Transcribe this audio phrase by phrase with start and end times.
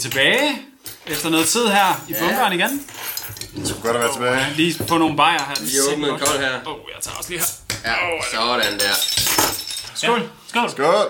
[0.00, 0.58] Er tilbage
[1.06, 2.86] efter noget tid her i bunkeren igen.
[3.64, 4.54] Så godt at være tilbage.
[4.56, 5.54] Lige få nogle bajer her.
[5.60, 6.60] Vi åbner en kold her.
[6.66, 7.46] Åh, oh, jeg tager også lige her.
[7.84, 7.94] Ja,
[8.32, 8.94] sådan der.
[9.94, 10.30] Skål.
[10.48, 10.70] Skål.
[10.70, 11.06] Skål.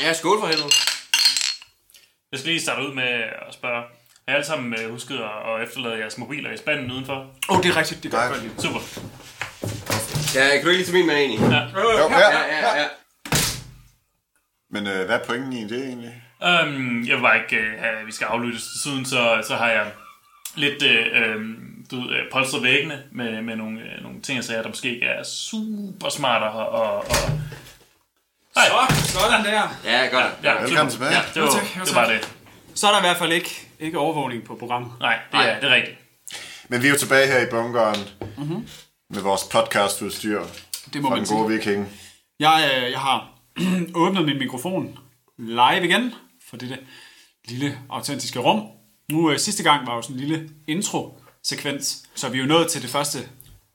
[0.00, 0.70] Ja, skål for helvede.
[2.32, 3.10] Jeg skal lige starte ud med
[3.48, 3.82] at spørge.
[4.28, 7.14] Har I alle sammen øh, husket at efterlade jeres mobiler i spanden udenfor?
[7.48, 8.02] Åh, oh, det er rigtigt.
[8.02, 8.50] Det gør jeg.
[8.58, 8.80] Super.
[10.34, 11.34] Ja, kan du ikke lige tage min med i?
[11.34, 11.80] Ja.
[11.80, 12.56] Jo, Ja, ja.
[12.56, 12.86] ja, ja.
[14.70, 16.25] Men øh, hvad er pointen i det egentlig?
[16.40, 17.66] Um, jeg bare ikke
[18.00, 18.62] uh, vi skal aflyttes.
[18.62, 19.86] Desuden så, så har jeg
[20.54, 21.56] lidt uh, um,
[21.90, 24.94] du, ved, uh, polstret væggene med, med nogle, uh, nogle ting, jeg sagde, der måske
[24.94, 26.44] ikke er super smarte.
[26.44, 27.30] Og, og, og...
[28.54, 28.64] Hej.
[28.94, 29.62] Så, sådan der.
[29.84, 30.24] Ja, godt.
[30.42, 30.90] Ja, Velkommen super.
[30.90, 31.12] tilbage.
[31.12, 32.32] Ja, det var, Jo, tak, jo, det var det.
[32.74, 34.92] Så er der i hvert fald ikke, ikke overvågning på programmet.
[35.00, 35.98] Nej, det er, det er rigtigt.
[36.68, 38.00] Men vi er jo tilbage her i bunkeren
[38.36, 38.68] mm-hmm.
[39.10, 40.42] med vores podcastudstyr
[40.92, 41.38] Det må fra man den sige.
[41.38, 41.88] gode viking.
[42.40, 43.28] Jeg, øh, jeg har
[44.02, 44.98] åbnet min mikrofon
[45.38, 46.14] live igen
[46.50, 46.78] for dette
[47.44, 48.62] lille autentiske rum.
[49.10, 52.70] Nu øh, sidste gang var jo sådan en lille intro-sekvens, så vi er jo nået
[52.70, 53.18] til det første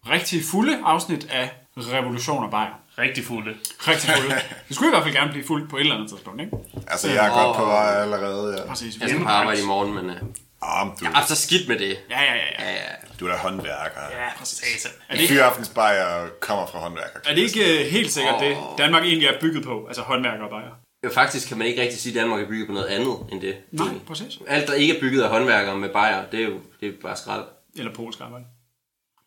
[0.10, 2.82] rigtig fulde afsnit af Revolution og Bayer.
[2.98, 3.56] Rigtig fulde.
[3.88, 4.36] Rigtig fulde.
[4.68, 6.58] Det skulle i hvert fald gerne blive fuldt på et eller andet tidspunkt, ikke?
[6.88, 8.62] Altså, jeg er godt på vej allerede.
[8.62, 8.68] Ja.
[8.68, 8.98] Præcis.
[9.00, 10.06] Jeg skal på arbejde i morgen, men...
[10.10, 10.16] Uh...
[10.62, 12.00] Ah, men du, Ja, så skidt med det.
[12.10, 12.46] Ja, ja, ja.
[12.60, 12.70] ja.
[12.70, 12.94] Ja, ja.
[13.20, 14.02] du er da håndværker.
[14.12, 14.92] Ja, satan.
[15.10, 17.20] Er det ikke, Fyraftensbajer kommer fra håndværker.
[17.26, 19.86] er det ikke øh, helt sikkert det, Danmark egentlig er bygget på?
[19.88, 20.81] Altså håndværker og Bayer?
[21.04, 23.42] Jo, faktisk kan man ikke rigtig sige, at Danmark er bygget på noget andet end
[23.42, 23.56] det.
[23.72, 24.40] Nej, præcis.
[24.48, 27.18] Alt, der ikke er bygget af håndværkere med bajer, det er jo det er bare
[27.18, 27.44] skrald.
[27.76, 28.46] Eller polsk arbejde.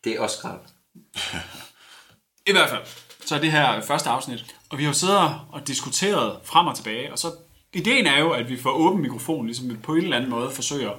[0.03, 0.59] Det er også skrald.
[2.49, 2.81] I hvert fald,
[3.25, 4.55] så er det her første afsnit.
[4.69, 5.17] Og vi har jo siddet
[5.51, 7.31] og diskuteret frem og tilbage, og så
[7.73, 10.51] ideen er jo, at vi får åben mikrofon, ligesom vi på en eller anden måde
[10.51, 10.91] forsøger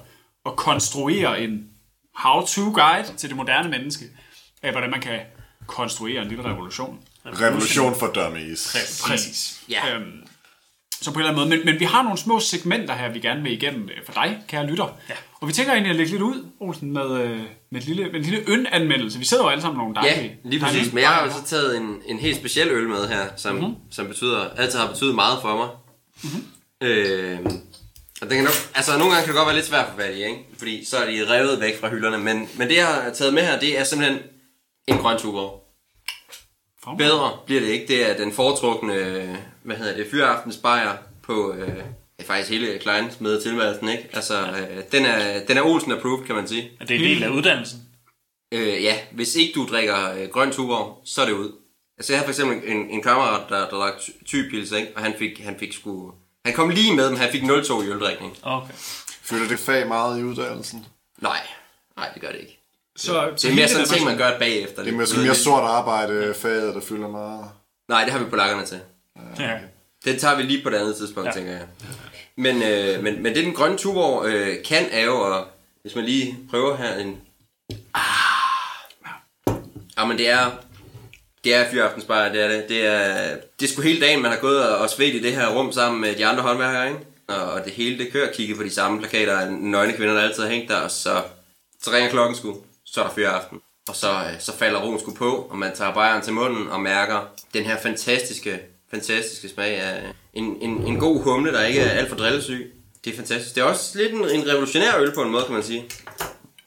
[0.45, 1.69] at konstruere en
[2.15, 4.05] how-to-guide til det moderne menneske,
[4.61, 5.19] af hvordan man kan
[5.67, 6.99] konstruere en lille revolution.
[7.25, 8.75] Revolution for dummies.
[9.07, 9.63] Præcis.
[9.69, 9.95] Ja.
[9.95, 10.27] Øhm,
[11.01, 11.57] så på en eller anden måde.
[11.57, 14.37] Men, men vi har nogle små segmenter her, vi gerne vil igennem øh, for dig,
[14.47, 14.97] kære lytter.
[15.09, 15.13] Ja.
[15.41, 17.41] Og vi tænker egentlig at lægge lidt ud, Olsen, med, øh,
[17.71, 19.19] med, et lille, med en lille øl-anmeldelse.
[19.19, 20.39] Vi sidder jo alle sammen nogle Ja, dejlige...
[20.43, 20.75] lige præcis.
[20.75, 23.27] dejlige Men jeg har jo bajer så taget en, en helt speciel øl med her,
[23.35, 23.75] som, mm-hmm.
[23.91, 25.67] som betyder, altid har betydet meget for mig.
[26.23, 26.87] Mm-hmm.
[26.87, 27.39] Øh,
[28.21, 30.15] og den kan nok, altså nogle gange kan det godt være lidt svært få fat
[30.15, 30.45] i, ikke?
[30.57, 32.17] Fordi så er de revet væk fra hylderne.
[32.17, 34.19] Men, men det jeg har taget med her, det er simpelthen
[34.87, 35.63] en grøn tuborg.
[36.97, 37.87] Bedre bliver det ikke.
[37.87, 39.37] Det er den foretrukne,
[39.67, 41.83] hvad hedder det, fyraftens bajer på øh,
[42.25, 44.09] faktisk hele Kleins med tilværelsen, ikke?
[44.13, 46.71] Altså, øh, den, er, den er Olsen approved, kan man sige.
[46.79, 47.79] Er det en del af uddannelsen?
[48.53, 51.51] Øh, ja, hvis ikke du drikker øh, grøn tuborg, så er det ud.
[51.97, 54.91] Altså jeg havde for eksempel en, en kammerat, der, der drak ty- typils, ikke?
[54.95, 56.13] Og han fik, han fik sgu...
[56.45, 58.37] Han kom lige med, men han fik 0,2 i øldrikning.
[58.43, 58.73] Okay.
[59.21, 60.85] Føler det fag meget i uddannelsen?
[61.21, 61.39] Nej,
[61.97, 62.59] nej, det gør det ikke.
[62.97, 64.83] Så, Det er mere sådan en ting, man gør bagefter.
[64.83, 67.45] Det er måske mere sort arbejde, faget, der fylder meget.
[67.89, 68.79] Nej, det har vi på lakkerne til.
[69.39, 69.57] Ja.
[70.05, 71.33] Det tager vi lige på et andet tidspunkt, ja.
[71.33, 71.67] Tænker jeg.
[72.35, 75.47] Men, øh, men, men det den grønne tuborg øh, kan er jo, og
[75.81, 77.21] hvis man lige prøver her en...
[77.93, 78.03] Ah,
[79.97, 80.51] ja, men det er...
[81.43, 82.65] Det er fyraftensbajer, det er det.
[82.69, 85.35] Det er, det er sgu hele dagen, man har gået og og svedt i det
[85.35, 86.99] her rum sammen med de andre håndværkere, ikke?
[87.27, 90.43] Og det hele, det kører kigge på de samme plakater af nøgne kvinder, der altid
[90.43, 91.21] har hængt der, og så,
[91.81, 92.57] så ringer klokken sgu.
[92.85, 93.59] Så er der fyraften.
[93.87, 96.81] Og så, øh, så falder roen sgu på, og man tager bajeren til munden og
[96.81, 97.21] mærker
[97.53, 98.59] den her fantastiske,
[98.91, 102.73] fantastiske smag af en, en, en god humle, der ikke er alt for drillesyg.
[103.05, 103.55] Det er fantastisk.
[103.55, 105.85] Det er også lidt en, en revolutionær øl på en måde, kan man sige.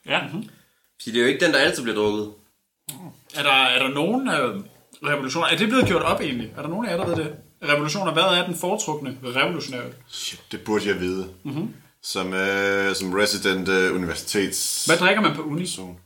[0.06, 0.20] Ja.
[1.02, 2.30] Fordi det er jo ikke den, der altid bliver drukket.
[3.34, 4.60] Er der, er der nogen øh,
[5.10, 5.48] revolutioner?
[5.48, 6.52] Er det blevet gjort op egentlig?
[6.56, 7.34] Er der nogen af jer, der ved det?
[7.64, 9.82] Revolutioner, hvad er den foretrukne revolutionære?
[10.08, 11.28] Shit, det burde jeg vide.
[11.42, 11.74] Mm-hmm.
[12.02, 14.86] Som, øh, som resident øh, universitets...
[14.86, 15.60] Hvad drikker man på uni?
[15.60, 15.98] person.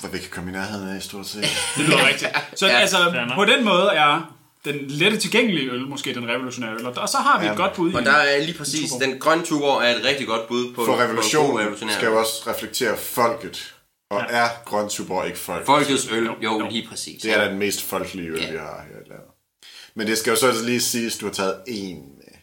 [0.00, 1.42] Hvad vi kan komme i nærheden af, stort set.
[1.76, 2.30] Det lyder rigtigt.
[2.54, 6.72] Så ja, Ja, altså, på den måde er den lette tilgængelige øl måske den revolutionære
[6.74, 6.86] øl.
[6.86, 7.94] Og så har vi et godt bud i.
[7.94, 10.84] Og der er lige præcis, den grønne tuborg er et rigtig godt bud på, For
[10.84, 13.74] på en god revolution revolutionær skal jo også reflektere folket.
[14.10, 15.66] Og er grøn tuborg ikke folk?
[15.66, 17.22] Folkets øl, jo, lige præcis.
[17.22, 18.50] Det er da den mest folkelige øl, Ja.
[18.50, 19.26] vi har her i landet.
[19.94, 22.34] Men det skal jo så altså lige siges, at du har taget én med.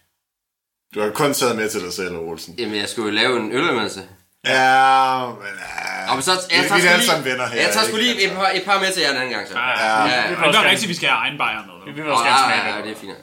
[0.96, 2.56] Du har kun taget med til dig selv, Olsen.
[2.58, 4.02] Jamen, jeg skulle jo lave en ølanmeldelse.
[4.48, 5.54] Ja, men...
[6.08, 7.62] Ja, men så, jeg vi, er alle sammen venner her.
[7.62, 9.54] jeg tager sgu lige et par, et par med til jer den anden gang, så.
[9.58, 10.06] Ja, Ja.
[10.06, 10.52] ja, Men ja.
[10.52, 11.94] det er rigtigt, vi skal have egen bajer med.
[11.94, 12.86] Vi vil også gerne smage ja, det.
[12.86, 13.18] det er fint.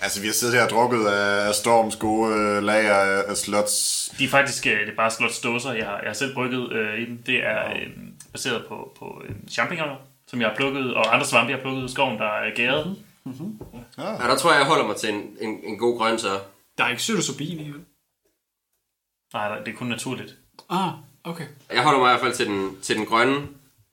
[0.00, 4.08] Altså, vi har siddet her og drukket af, Storms gode øh, lager af, af slots.
[4.18, 5.72] De er faktisk øh, det er bare slåtsdåser.
[5.72, 7.22] Jeg har, jeg har selv brygget øh, i dem.
[7.26, 7.86] Det er øh,
[8.32, 9.96] baseret på, på øh, champignoner,
[10.28, 12.96] som jeg har plukket, og andre svampe, jeg har plukket i skoven, der er gæret.
[13.98, 16.28] Ja, der tror jeg, jeg holder mig til en, en, en god grøn, så.
[16.78, 17.80] Der er ikke psilocybin i, vel?
[19.34, 20.34] Nej, det er kun naturligt.
[20.70, 20.88] Ah,
[21.24, 21.44] okay.
[21.72, 23.36] Jeg holder mig i hvert fald til den, til den grønne,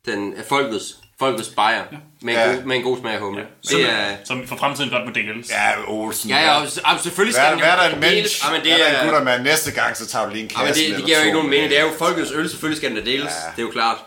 [0.06, 1.84] den er folkets, Folkets bajer.
[2.22, 2.54] Med, en Ja.
[2.56, 3.46] god, med en god smag af humle.
[3.64, 4.06] Som, Det er...
[4.26, 5.50] som for fremtiden godt må deles.
[5.50, 6.30] Ja, Olsen.
[6.30, 8.14] Ja, ja, og, og selvfølgelig skal Hvad, den hvad er der en deles.
[8.16, 8.46] mensch?
[8.46, 9.04] Ja, men Hvad det er der en er...
[9.04, 9.44] guttermand?
[9.44, 11.24] Næste gang, så tager vi lige en Ja, men kasse det, med det giver jo
[11.24, 11.64] ikke nogen mening.
[11.64, 11.70] med.
[11.78, 13.24] Det er jo folkets øl, selvfølgelig skal den deles.
[13.46, 13.52] Ja.
[13.56, 13.98] Det er jo klart.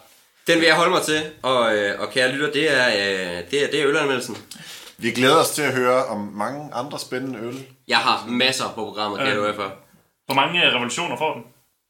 [0.47, 3.65] Den vil jeg holde mig til, og, øh, og kære lytter, det er, øh, det
[3.65, 4.37] er, det er ølanmeldelsen.
[4.99, 7.65] Vi glæder os til at høre om mange andre spændende øl.
[7.89, 9.73] Jeg har masser på programmet, kan jeg love jer for.
[10.27, 11.43] Hvor mange øh, revolutioner får den?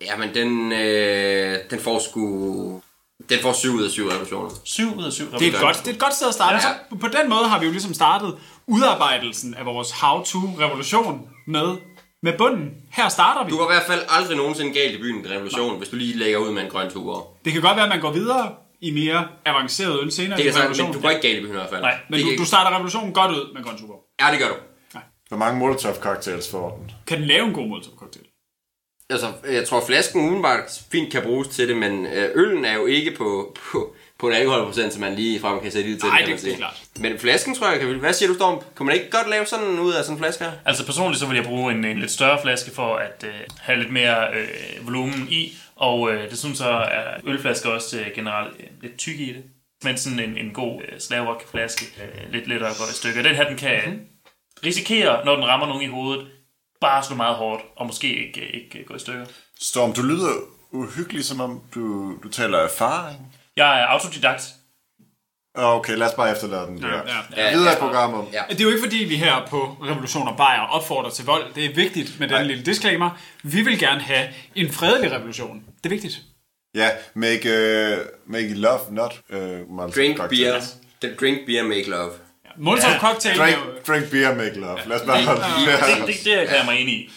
[0.02, 2.82] Jamen, den, øh, den får sgu...
[3.28, 4.50] Den får 7 ud af 7 revolutioner.
[4.64, 5.66] 7 ud af 7 Det er, et revolutioner.
[5.66, 6.54] godt, det er et godt sted at starte.
[6.54, 6.60] Ja.
[6.60, 6.69] Så
[7.00, 11.76] på den måde har vi jo ligesom startet udarbejdelsen af vores how-to-revolution med,
[12.22, 12.70] med bunden.
[12.93, 13.50] Her starter vi.
[13.50, 16.19] Du går i hvert fald aldrig nogensinde galt i byen med revolution, hvis du lige
[16.19, 17.26] lægger ud med en grøn tuber.
[17.44, 20.60] Det kan godt være, at man går videre i mere avanceret øl senere Det sagtens,
[20.62, 20.92] revolutionen.
[20.92, 21.81] men du går ikke galt i byen i hvert fald.
[21.82, 24.00] Nej, Men Det du, du starter revolutionen godt ud med grøn tuborg.
[24.20, 24.54] Ja, det gør du.
[25.28, 26.90] Hvor mange Molotov cocktails får den?
[27.06, 27.92] Kan den lave en god molotov?
[29.10, 32.86] Altså, jeg tror, flasken umiddelbart fint kan bruges til det, men øh, øllen er jo
[32.86, 36.08] ikke på, på, på en alkoholprocent, som man lige frem kan sætte i til.
[36.08, 36.82] Nej, det- det er klart.
[37.00, 37.88] Men flasken, tror jeg, kan.
[37.94, 38.62] Hvad siger du, Storm?
[38.76, 40.52] Kan man ikke godt lave sådan ud af sådan en flaske her?
[40.64, 43.78] Altså personligt så vil jeg bruge en, en lidt større flaske for at øh, have
[43.78, 48.54] lidt mere øh, volumen i, og øh, det synes så er ølflasker også øh, generelt
[48.60, 49.42] øh, lidt tykke i det.
[49.84, 53.22] Men sådan en, en god øh, slavrock flaske øh, lidt lettere går i stykker.
[53.22, 53.98] Den her den kan Mhm.
[54.66, 56.26] risikere, når den rammer nogen i hovedet,
[56.81, 59.26] bare slå meget hårdt, og måske ikke, ikke gå i stykker.
[59.61, 60.32] Storm, du lyder
[60.73, 63.37] uhyggelig, som om du, du taler erfaring.
[63.56, 64.43] Jeg er autodidakt.
[65.58, 66.88] Okay, lad os bare efterlade den der.
[66.88, 67.02] Ja.
[67.37, 67.76] Ja, Videre ja.
[67.76, 68.25] i programmet.
[68.32, 68.43] Ja.
[68.49, 71.55] Det er jo ikke fordi, vi her på Revolution og Bayer opfordrer til vold.
[71.55, 73.11] Det er vigtigt med den lille disclaimer.
[73.43, 75.62] Vi vil gerne have en fredelig revolution.
[75.76, 76.19] Det er vigtigt.
[76.75, 79.38] Ja, make, uh, make love, not uh,
[79.94, 80.76] Drink cocktails.
[81.00, 81.14] beer.
[81.20, 82.11] Drink beer, make love.
[82.58, 82.98] Molotov Ja.
[83.00, 84.78] cocktail er Drink, drink beer, make love.
[84.86, 86.06] Lad os bare holde Det, der.
[86.06, 87.10] det, det kan jeg mig ind i.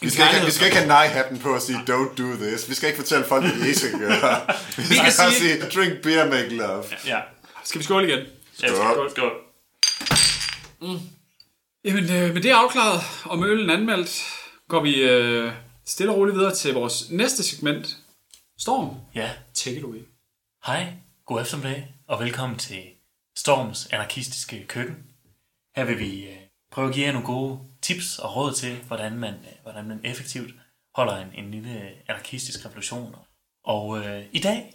[0.00, 2.68] Vi skal, ikke, vi skal ikke have nej-hatten på at sige, don't do this.
[2.68, 4.40] Vi skal ikke fortælle folk, hvad de ikke skal gøre.
[4.76, 6.84] Vi skal kan bare sige- sige, drink beer, make love.
[7.06, 7.18] Ja.
[7.64, 8.26] Skal vi skåle igen?
[8.62, 8.76] Ja, Skål.
[8.94, 9.32] skål, skål.
[11.84, 14.22] Jamen, øh, med det afklaret og med øllen anmeldt,
[14.68, 15.52] går vi øh,
[15.86, 17.96] stille og roligt videre til vores næste segment.
[18.60, 19.30] Storm, Ja.
[19.54, 19.98] take it away.
[20.66, 20.86] Hej,
[21.26, 22.78] god eftermiddag, og velkommen til
[23.36, 24.96] Storms anarkistiske køkken.
[25.76, 26.36] Her vil vi øh,
[26.70, 30.00] prøve at give jer nogle gode tips og råd til, hvordan man, øh, hvordan man
[30.04, 30.54] effektivt
[30.94, 33.16] holder en, en lille anarkistisk revolution.
[33.64, 34.74] Og øh, i dag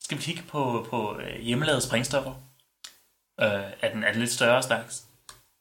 [0.00, 2.34] skal vi kigge på, på øh, hjemmelavede springstoffer
[3.40, 5.04] øh, af, den, af den lidt større slags.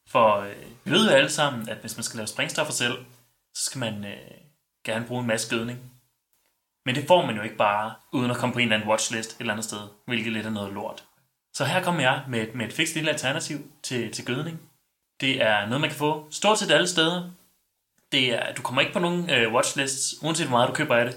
[0.08, 3.06] For øh, vi ved jo alle sammen, at hvis man skal lave springstoffer selv,
[3.54, 4.32] så skal man øh,
[4.86, 5.92] gerne bruge en masse gødning.
[6.86, 9.32] Men det får man jo ikke bare, uden at komme på en eller anden watchlist
[9.32, 11.08] et eller andet sted, hvilket lidt er noget lort.
[11.57, 14.57] Så her kommer jeg med, et- med et fikst lille alternativ til, til gødning.
[15.21, 17.31] Det er noget, man kan få stort set alle steder.
[18.12, 21.06] Det er, du kommer ikke på nogen øh, watchlists, uanset hvor meget du køber af
[21.06, 21.15] det.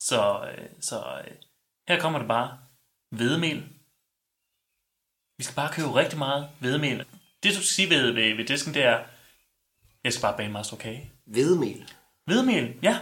[0.00, 0.20] Så,
[0.52, 1.34] øh, så øh,
[1.88, 2.58] her kommer det bare.
[3.16, 3.58] Hvedemel.
[5.38, 6.98] Vi skal bare købe rigtig meget hvedemel.
[7.42, 9.04] Det, du skal sige ved, ved, ved disken, det er,
[10.04, 11.12] jeg skal bare bage en meget stor kage.
[11.26, 11.92] Hvedemel.
[12.24, 12.98] Hvedemel, ja.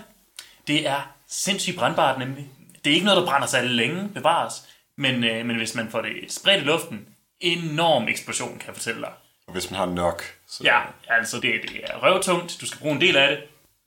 [0.67, 2.51] Det er sindssygt brandbart nemlig.
[2.85, 4.76] Det er ikke noget, der brænder sig længe, bevares.
[4.99, 7.09] Men, øh, men hvis man får det spredt i luften,
[7.41, 9.13] enorm eksplosion, kan jeg fortælle dig.
[9.53, 10.23] Hvis man har nok.
[10.49, 10.65] Så.
[10.65, 13.39] Ja, altså det, det er røvtungt, du skal bruge en del af det,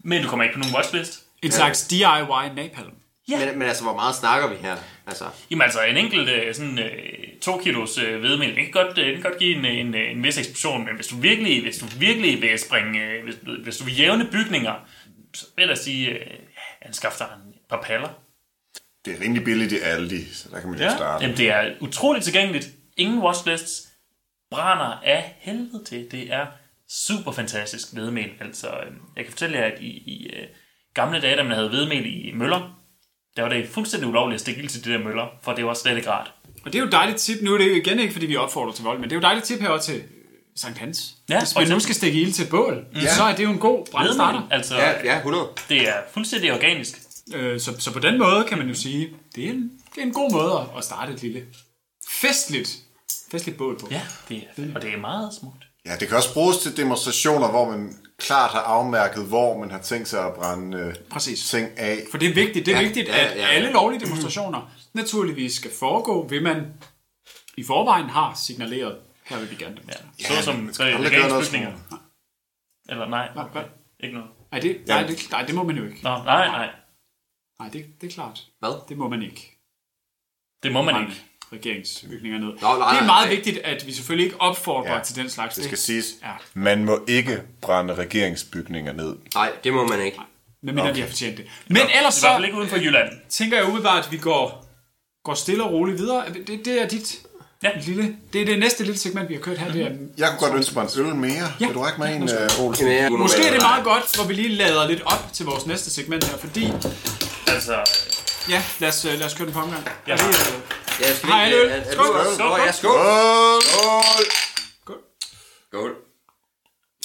[0.04, 1.24] men du kommer ikke på nogen watchlist.
[1.44, 2.94] En slags DIY napalm.
[3.30, 3.46] Ja.
[3.46, 4.76] Men, men altså, hvor meget snakker vi her?
[5.08, 8.98] Altså, Jamen altså, en enkelt øh, sådan, øh, to kilos øh, hvedemel, det kan godt,
[8.98, 11.78] øh, det kan godt give en, en, en vis eksplosion, men hvis du virkelig, hvis
[11.78, 14.76] du virkelig vil springe, øh, hvis, hvis du vil jævne bygninger,
[15.34, 16.26] så vil jeg sige, øh,
[16.82, 18.10] anskaf dig en par paller.
[19.06, 21.24] Det er rimelig billigt i Aldi, så der kan man jo Ja, starte.
[21.24, 22.70] jamen det er utroligt tilgængeligt.
[22.98, 23.88] Ingen watchlists.
[24.52, 26.08] Brænder af helvede til.
[26.12, 26.46] Det er
[26.90, 28.30] super fantastisk hvedemel.
[28.42, 30.48] Altså, øh, jeg kan fortælle jer, at i, i øh,
[30.94, 32.80] gamle dage, da man havde hvedemel i møller,
[33.36, 35.74] der var det fuldstændig ulovligt at stikke ild til de der møller, for det var
[35.74, 36.32] slet ikke rart.
[36.66, 37.38] Og det er jo et dejligt tip.
[37.42, 39.20] Nu er det jo igen ikke, fordi vi opfordrer til vold, men det er jo
[39.20, 40.04] et dejligt tip her også til
[40.56, 41.14] Sankt Hans.
[41.30, 43.14] Ja, Hvis man nu skal stikke ild til bål, ja.
[43.16, 44.32] så er det jo en god brandstarter.
[44.40, 45.48] Hvedemel, altså, ja, ja, 100.
[45.70, 47.00] det er fuldstændig organisk.
[47.34, 50.06] Øh, så, så på den måde kan man jo sige, det er en, det er
[50.06, 51.46] en god måde at starte et lille
[52.10, 52.78] festligt,
[53.32, 53.88] festligt bål på.
[53.92, 55.66] Ja, det er, og det er meget smukt.
[55.86, 59.80] Ja, det kan også bruges til demonstrationer, hvor man klart har afmærket, hvor man har
[59.80, 61.50] tænkt sig at brænde øh, Præcis.
[61.50, 62.00] ting af.
[62.12, 63.48] For det er vigtigt, det er Ja, ja, vigtigt, ja, at ja, ja.
[63.48, 66.66] alle lovlige demonstrationer naturligvis skal foregå, ved man
[67.58, 68.96] i forvejen har signaleret,
[69.26, 70.10] her vil vi gerne demonstrere.
[70.20, 71.72] Ja, så som noget regeringsbygninger.
[72.90, 73.62] Eller nej, Nej, hvad?
[74.00, 74.30] ikke noget.
[74.52, 76.00] Nej, det, nej, det, nej, det må man jo ikke.
[76.04, 76.70] Nå, nej, nej.
[77.60, 78.44] Nej, det, det er klart.
[78.60, 78.90] Hvad?
[78.90, 79.56] Det må man ikke.
[80.64, 81.24] Det må man brænde ikke.
[81.54, 82.48] regeringsbygninger ned.
[82.48, 83.36] nej, det er nej, meget nej.
[83.36, 85.56] vigtigt, at vi selvfølgelig ikke opfordrer Ja, til den slags.
[85.56, 86.32] Det skal siges, Ja.
[86.54, 89.16] man må ikke brænde regeringsbygninger ned.
[89.36, 90.18] Nej, det må man ikke.
[90.62, 90.96] Men mindre okay.
[90.96, 91.46] de har fortjent det.
[91.68, 93.10] Men ellers I hvert så fald ikke uden for Jylland.
[93.30, 94.66] tænker jeg umiddelbart, at vi går,
[95.24, 96.34] går stille og roligt videre.
[96.34, 97.20] Det, det er dit
[97.64, 97.70] Ja.
[97.86, 99.72] Lille, det er det næste lille segment, vi har kørt her.
[99.72, 101.32] Det er, Jeg kunne godt ønske mig en øl mere.
[101.60, 101.66] Ja.
[101.66, 103.18] Vil du række mig en, Ja, uh, Olsen?
[103.20, 106.24] Måske er det meget godt, hvor vi lige lader lidt op til vores næste segment
[106.24, 106.66] her, fordi...
[107.48, 107.84] Altså,
[108.50, 109.90] Ja, lad os, øh, lad os køre den på omgang.
[110.08, 110.14] Ja.
[110.14, 110.62] Er det, øh,
[111.02, 111.70] Ja, skal Hej, vi, øl.
[111.70, 112.06] er, er, Skål.
[112.06, 112.36] du også?
[112.36, 113.62] Skål, Åh, ja, skål.
[113.64, 114.96] Skål!
[115.70, 115.96] Skål.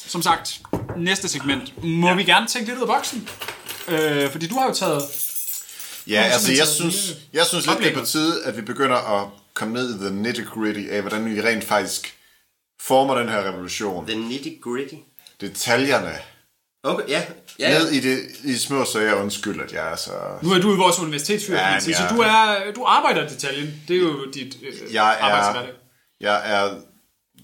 [0.06, 0.60] som sagt,
[0.96, 1.84] næste segment.
[1.84, 2.14] Må ja.
[2.14, 3.28] vi gerne tænke lidt ud af boksen?
[3.88, 5.02] Øh, fordi du har jo taget...
[6.06, 9.28] Ja, altså jeg synes, jeg synes lidt, det er på tide, at vi begynder at
[9.54, 12.14] komme ned i the nitty-gritty af, hvordan vi rent faktisk
[12.80, 14.06] former den her revolution.
[14.06, 14.94] The nitty gritty.
[15.40, 16.18] Detaljerne.
[16.84, 17.22] Okay, ja.
[17.58, 17.78] Ja.
[17.78, 20.10] Ned i, det, i små sager, undskyld, at jeg er så...
[20.42, 23.82] Nu er du i vores universitetsfyr, Ja, ja, så du, er, du arbejder i detaljen.
[23.88, 25.62] Det er jo dit øh, Jeg er,
[26.20, 26.74] jeg er,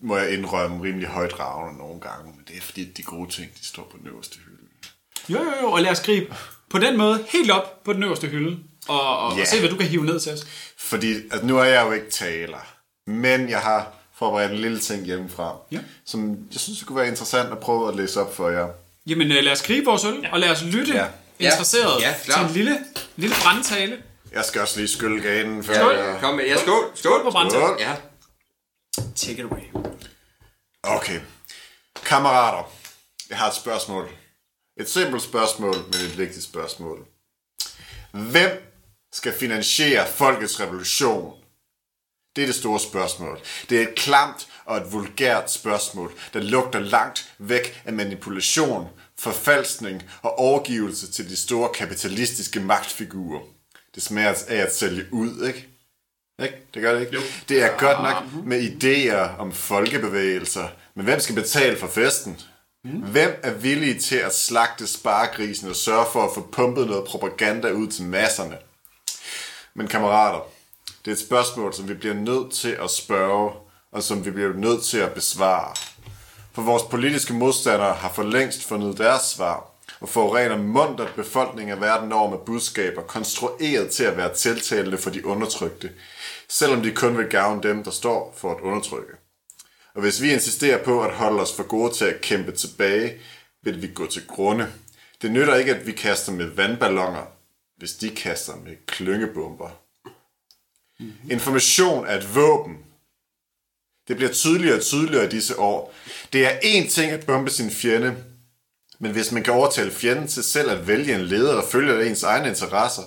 [0.03, 3.51] må jeg indrømme, rimelig højt ravende nogle gange, men det er fordi, de gode ting,
[3.61, 4.57] de står på den øverste hylde.
[5.29, 6.35] Jo, jo, jo, og lad os gribe
[6.71, 9.41] på den måde helt op på den øverste hylde, og, og, Ja.
[9.41, 10.47] og se, hvad du kan hive ned til os.
[10.79, 12.67] Fordi at nu er jeg jo ikke taler,
[13.07, 15.79] men jeg har forberedt en lille ting hjemmefra, Ja.
[16.07, 18.69] som jeg synes, det kunne være interessant at prøve at læse op for jer.
[19.07, 20.33] Jamen, øh, lad os gribe vores øl, ja.
[20.33, 21.07] og lad os lytte Ja.
[21.41, 21.51] ja.
[21.51, 22.37] interesseret Ja, klar.
[22.39, 22.79] til en lille,
[23.17, 24.03] lille brandtale.
[24.33, 26.21] Jeg skal også lige skylde ganen før Ja, jeg...
[26.21, 26.93] Kom med, ja, skål.
[26.95, 27.63] Skål på brandtale.
[27.65, 27.77] Skål.
[27.81, 27.97] Ja.
[29.17, 29.63] Take it away.
[30.83, 31.21] Okay.
[32.05, 32.73] Kammerater,
[33.31, 34.09] jeg har et spørgsmål.
[34.81, 37.07] Et simpelt spørgsmål, men et vigtigt spørgsmål.
[38.13, 38.51] Hvem
[39.13, 41.33] skal finansiere folkets revolution?
[42.37, 43.41] Det er det store spørgsmål.
[43.71, 48.89] Det er et klamt og et vulgært spørgsmål, der lugter langt væk af manipulation,
[49.19, 53.41] forfalskning og overgivelse til de store kapitalistiske magtfigurer.
[53.95, 55.67] Det smager af at sælge ud, ikke?
[56.43, 56.55] Ikke?
[56.75, 57.13] Det gør det ikke?
[57.15, 57.21] Jo.
[57.49, 62.41] Det er godt nok med idéer om folkebevægelser, men hvem skal betale for festen?
[62.85, 62.91] Mm.
[62.91, 67.71] Hvem er villige til at slagte sparegrisen og sørge for at få pumpet noget propaganda
[67.71, 68.59] ud til masserne?
[69.75, 70.41] Men kammerater,
[71.05, 73.53] det er et spørgsmål, som vi bliver nødt til at spørge,
[73.93, 75.75] og som vi bliver nødt til at besvare.
[76.53, 79.71] For vores politiske modstandere har for længst fundet deres svar,
[80.01, 85.11] og forurener muntert befolkningen af verden over med budskaber, konstrueret til at være tiltalende for
[85.11, 85.91] de undertrykte,
[86.49, 89.13] selvom de kun vil gavne dem, der står for at undertrykke.
[89.95, 93.19] Og hvis vi insisterer på at holde os for gode til at kæmpe tilbage,
[93.63, 94.73] vil vi gå til grunde.
[95.23, 97.23] Det nytter ikke, at vi kaster med vandballoner,
[97.77, 99.71] hvis de kaster med klyngebomber.
[101.31, 102.79] Information er et våben.
[104.11, 105.95] Det bliver tydeligere og tydeligere i disse år.
[106.33, 108.17] Det er én ting at bombe sin fjende,
[108.99, 112.23] men hvis man kan overtale fjenden til selv at vælge en leder, der følger ens
[112.23, 113.03] egne interesser,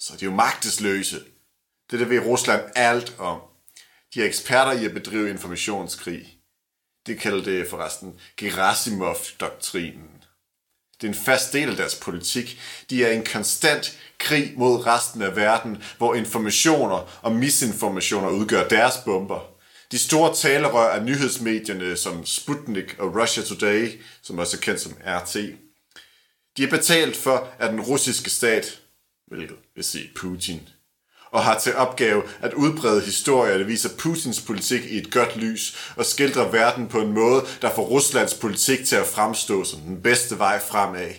[0.00, 1.20] så er de jo magtesløse.
[1.90, 3.40] Det der ved Rusland alt om.
[4.14, 6.38] De er eksperter i at bedrive informationskrig.
[7.06, 10.24] De kalder det forresten Gerasimov-doktrinen.
[11.00, 12.60] Det er en fast del af deres politik.
[12.90, 18.68] De er i en konstant krig mod resten af verden, hvor informationer og misinformationer udgør
[18.68, 19.55] deres bomber.
[19.92, 24.92] De store talerør er nyhedsmedierne som Sputnik og Russia Today, som også er kendt som
[25.06, 25.36] RT.
[26.56, 28.80] De er betalt for af den russiske stat,
[29.26, 30.68] hvilket vil sige Putin,
[31.30, 35.92] og har til opgave at udbrede historier, der viser Putins politik i et godt lys
[35.96, 40.02] og skildrer verden på en måde, der får Ruslands politik til at fremstå som den
[40.02, 41.10] bedste vej fremad.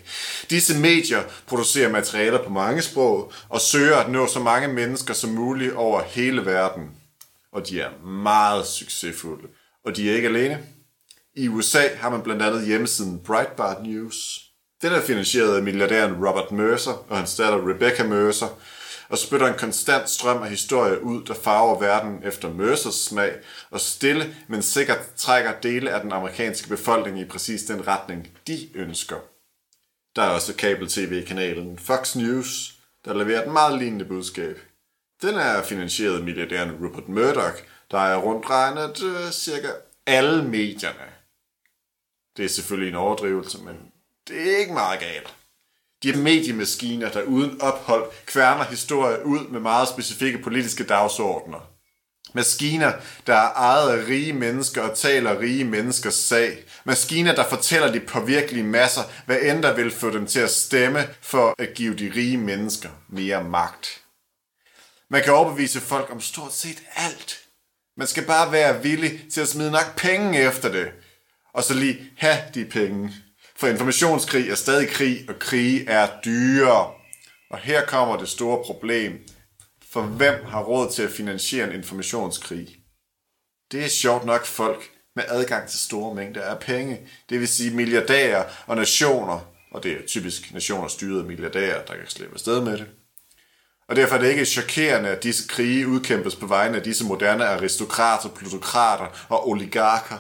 [0.50, 5.30] Disse medier producerer materialer på mange sprog og søger at nå så mange mennesker som
[5.30, 6.84] muligt over hele verden.
[7.54, 9.48] Og de er meget succesfulde.
[9.86, 10.64] Og de er ikke alene.
[11.36, 14.44] I USA har man blandt andet hjemmesiden Breitbart News.
[14.82, 18.48] Den er finansieret af milliardæren Robert Mercer og hans datter Rebecca Mercer,
[19.10, 23.34] og spytter en konstant strøm af historier ud, der farver verden efter Mercers smag,
[23.72, 28.70] og stille, men sikkert trækker dele af den amerikanske befolkning i præcis den retning, de
[28.76, 29.18] ønsker.
[30.16, 32.74] Der er også kabel-tv-kanalen Fox News,
[33.06, 34.60] der leverer et meget lignende budskab.
[35.22, 39.68] Den er finansieret af milliardæren Rupert Murdoch, der er rundt regnet øh, cirka
[40.06, 41.14] alle medierne.
[42.38, 43.76] Det er selvfølgelig en overdrivelse, men
[44.28, 45.34] det er ikke meget galt.
[46.04, 51.60] De er mediemaskiner, der uden ophold kværner historier ud med meget specifikke politiske dagsordner.
[52.34, 52.94] Maskiner,
[53.28, 56.64] der er ejet af rige mennesker og taler rige menneskers sag.
[56.84, 61.08] Maskiner, der fortæller de påvirkelige masser, hvad end der vil få dem til at stemme
[61.22, 64.07] for at give de rige mennesker mere magt.
[65.10, 67.40] Man kan overbevise folk om stort set alt.
[67.98, 70.92] Man skal bare være villig til at smide nok penge efter det.
[71.54, 73.14] Og så lige have de penge.
[73.56, 76.92] For informationskrig er stadig krig, og krig er dyre.
[77.50, 79.20] Og her kommer det store problem.
[79.92, 82.76] For hvem har råd til at finansiere en informationskrig?
[83.72, 87.10] Det er sjovt nok folk med adgang til store mængder af penge.
[87.30, 89.40] Det vil sige milliardærer og nationer,
[89.72, 92.88] og det er typisk nationer styret af milliardærer, der kan slippe afsted med det.
[93.90, 97.46] Og derfor er det ikke chokerende, at disse krige udkæmpes på vegne af disse moderne
[97.46, 100.18] aristokrater, plutokrater og oligarker.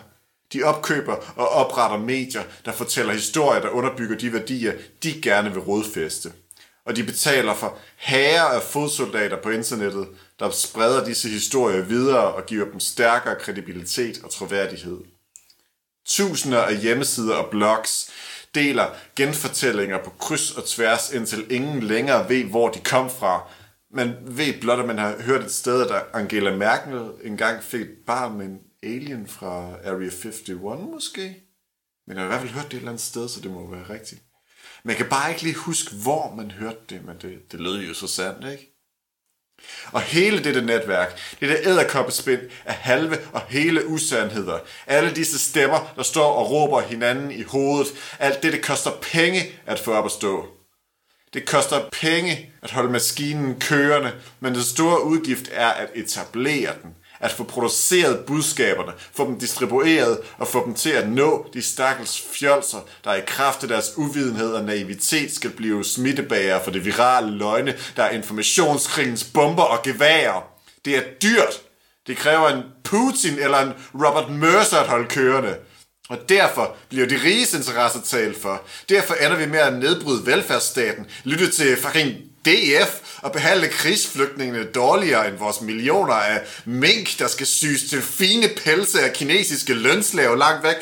[0.54, 5.60] De opkøber og opretter medier, der fortæller historier, der underbygger de værdier, de gerne vil
[5.62, 6.32] rodfæste.
[6.86, 10.08] Og de betaler for herrer af fodsoldater på internettet,
[10.40, 14.98] der spreder disse historier videre og giver dem stærkere kredibilitet og troværdighed.
[16.06, 18.12] Tusinder af hjemmesider og blogs
[18.56, 23.42] deler genfortællinger på kryds og tværs, indtil ingen længere ved, hvor de kom fra.
[23.92, 27.98] Man ved blot, at man har hørt et sted, at Angela Merkel engang fik et
[28.08, 30.50] barn med en alien fra Area 51
[30.92, 31.44] måske.
[32.08, 33.72] Men jeg har i hvert fald hørt det et eller andet sted, så det må
[33.72, 34.22] være rigtigt.
[34.84, 37.94] Man kan bare ikke lige huske, hvor man hørte det, men det, det lød jo
[37.94, 38.74] så sandt, ikke?
[39.92, 45.94] Og hele dette netværk, det der æderkoppespind af halve og hele usandheder, alle disse stemmer,
[45.96, 47.88] der står og råber hinanden i hovedet,
[48.20, 50.57] alt det, det koster penge at få op at stå.
[51.34, 56.96] Det koster penge at holde maskinen kørende, men den store udgift er at etablere den
[57.20, 62.24] at få produceret budskaberne, få dem distribueret og få dem til at nå de stakkels
[62.32, 67.32] fjolser, der i kraft af deres uvidenhed og naivitet skal blive smittebærer for det virale
[67.32, 70.42] løgne, der er informationskrigens bomber og geværer.
[70.86, 71.62] Det er dyrt.
[72.08, 75.56] Det kræver en Putin eller en Robert Mercer at holde kørende.
[76.10, 78.62] Og derfor bliver de riges interesser talt for.
[78.90, 85.28] Derfor ender vi med at nedbryde velfærdsstaten, lytte til fucking DF og behandle krigsflygtningene dårligere
[85.28, 90.64] end vores millioner af mink, der skal syes til fine pelse af kinesiske lønslave langt
[90.64, 90.76] væk.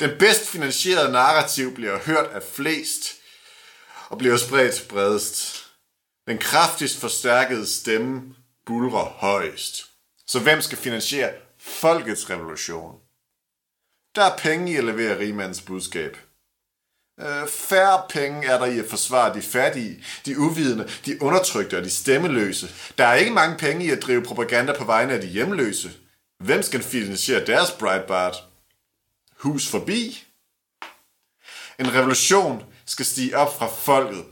[0.00, 3.14] Den bedst finansierede narrativ bliver hørt af flest
[4.08, 5.66] og bliver spredt bredest.
[6.28, 8.22] Den kraftigst forstærkede stemme
[8.66, 9.86] bulrer højst.
[10.26, 11.30] Så hvem skal finansiere
[11.60, 13.09] folkets revolution?
[14.14, 16.16] Der er penge i at levere rigmandens budskab–
[17.20, 21.84] Øh, færre penge er der i at forsvare de fattige, de uvidende, de undertrykte og
[21.84, 22.68] de stemmeløse.
[22.98, 25.90] Der er ikke mange penge i at drive propaganda på vegne af de hjemløse.
[26.44, 28.36] Hvem skal finansiere deres Breitbart?
[29.36, 30.24] Hus forbi?
[31.78, 34.24] En revolution skal stige op fra folket.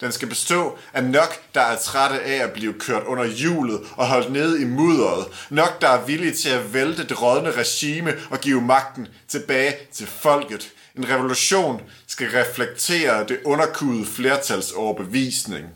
[0.00, 4.06] Den skal bestå af nok, der er trætte af at blive kørt under hjulet og
[4.06, 5.26] holdt nede i mudderet.
[5.50, 10.06] Nok, der er villige til at vælte det rådne regime og give magten tilbage til
[10.06, 10.72] folket.
[10.96, 15.66] En revolution skal reflektere det underkudede flertals overbevisning.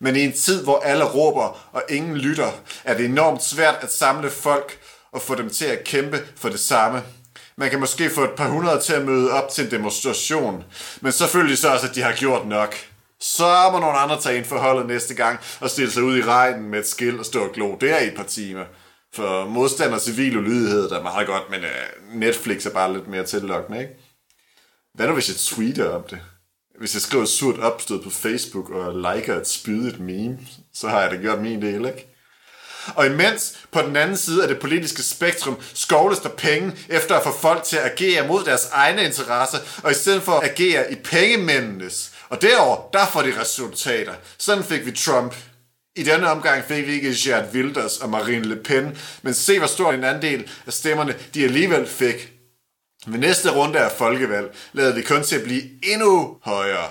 [0.00, 2.50] Men i en tid, hvor alle råber og ingen lytter,
[2.84, 4.78] er det enormt svært at samle folk
[5.12, 7.02] og få dem til at kæmpe for det samme.
[7.56, 10.64] Man kan måske få et par hundrede til at møde op til en demonstration,
[11.00, 12.74] men så så også, at de har gjort nok.
[13.20, 16.22] Så må nogle andre tage ind for holdet næste gang og stille sig ud i
[16.22, 18.64] regnen med et skilt og stå og glo der i et par timer.
[19.14, 23.08] For modstand og civil ulydighed der er meget godt, men uh, Netflix er bare lidt
[23.08, 23.92] mere tillokkende, ikke?
[24.94, 26.18] Hvad nu, hvis jeg tweeter om det?
[26.78, 30.38] Hvis jeg skriver et surt opstød på Facebook og liker et spydigt meme,
[30.74, 32.06] så har jeg da gjort min del, ikke?
[32.94, 37.22] Og imens på den anden side af det politiske spektrum skovles der penge efter at
[37.22, 40.92] få folk til at agere mod deres egne interesser, og i stedet for at agere
[40.92, 42.12] i pengemændenes.
[42.28, 44.14] Og derover der får de resultater.
[44.38, 45.34] Sådan fik vi Trump.
[45.96, 49.66] I denne omgang fik vi ikke Gert Wilders og Marine Le Pen, men se hvor
[49.66, 52.32] stor en andel af stemmerne de alligevel fik.
[53.06, 56.88] Ved næste runde af folkevalg lader det kun til at blive endnu højere.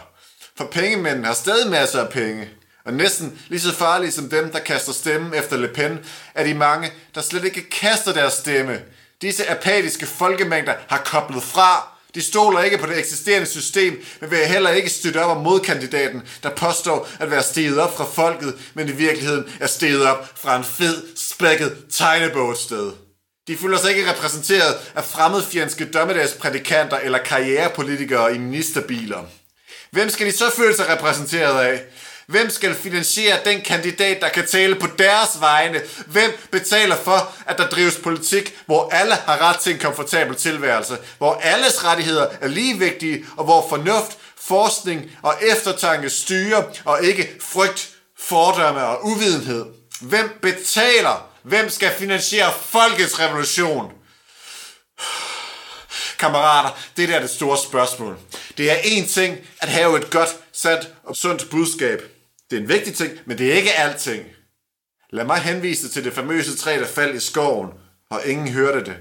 [0.57, 2.49] For pengemændene har stadig masser af penge.
[2.85, 5.99] Og næsten lige så farlige som dem, der kaster stemmen efter Le Pen,
[6.35, 8.81] er de mange, der slet ikke kaster deres stemme.
[9.21, 11.96] Disse apatiske folkemængder har koblet fra.
[12.17, 16.21] De stoler ikke på det eksisterende system, men vil heller ikke støtte op om modkandidaten,
[16.43, 20.57] der påstår at være steget op fra folket, men i virkeligheden er steget op fra
[20.57, 22.91] en fed, spækket tegnebogsted.
[23.47, 29.23] De føler sig ikke repræsenteret af fremmedfjendske dommedagsprædikanter eller karrierepolitikere i ministerbiler.
[29.91, 31.81] Hvem skal de så føle sig repræsenteret af?
[32.27, 35.81] Hvem skal finansiere den kandidat, der kan tale på deres vegne?
[36.07, 40.97] Hvem betaler for, at der drives politik, hvor alle har ret til en komfortabel tilværelse?
[41.17, 47.29] Hvor alles rettigheder er lige vigtige, og hvor fornuft, forskning og eftertanke styrer, og ikke
[47.41, 49.65] frygt, fordomme og uvidenhed?
[50.01, 53.91] Hvem betaler Hvem skal finansiere folkets revolution?
[56.19, 58.17] Kammerater, det der er det store spørgsmål.
[58.57, 62.16] Det er en ting at have et godt, sandt og sundt budskab.
[62.49, 64.25] Det er en vigtig ting, men det er ikke alting.
[65.09, 67.69] Lad mig henvise til det famøse træ, der faldt i skoven,
[68.09, 68.97] og ingen hørte det.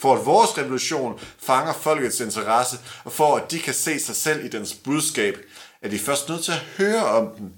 [0.00, 4.44] For at vores revolution fanger folkets interesse, og for at de kan se sig selv
[4.44, 5.38] i dens budskab,
[5.82, 7.52] er de først nødt til at høre om den,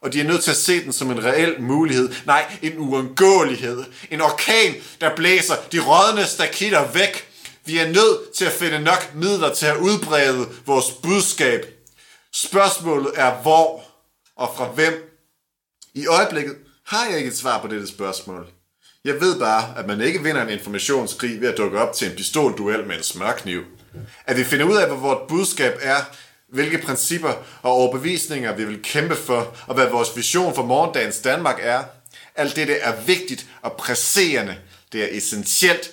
[0.00, 2.14] og de er nødt til at se den som en reel mulighed.
[2.26, 3.84] Nej, en uundgåelighed.
[4.10, 7.28] En orkan, der blæser de rådne stakitter væk.
[7.64, 11.66] Vi er nødt til at finde nok midler til at udbrede vores budskab.
[12.32, 13.87] Spørgsmålet er hvor
[14.38, 15.20] og fra hvem?
[15.94, 18.46] I øjeblikket har jeg ikke et svar på dette spørgsmål.
[19.04, 22.16] Jeg ved bare, at man ikke vinder en informationskrig ved at dukke op til en
[22.16, 23.64] pistolduel med en smørkniv.
[24.26, 25.96] At vi finder ud af, hvad vores budskab er,
[26.48, 31.58] hvilke principper og overbevisninger vi vil kæmpe for, og hvad vores vision for morgendagens Danmark
[31.62, 31.84] er.
[32.34, 34.56] Alt dette er vigtigt og presserende.
[34.92, 35.90] Det er essentielt,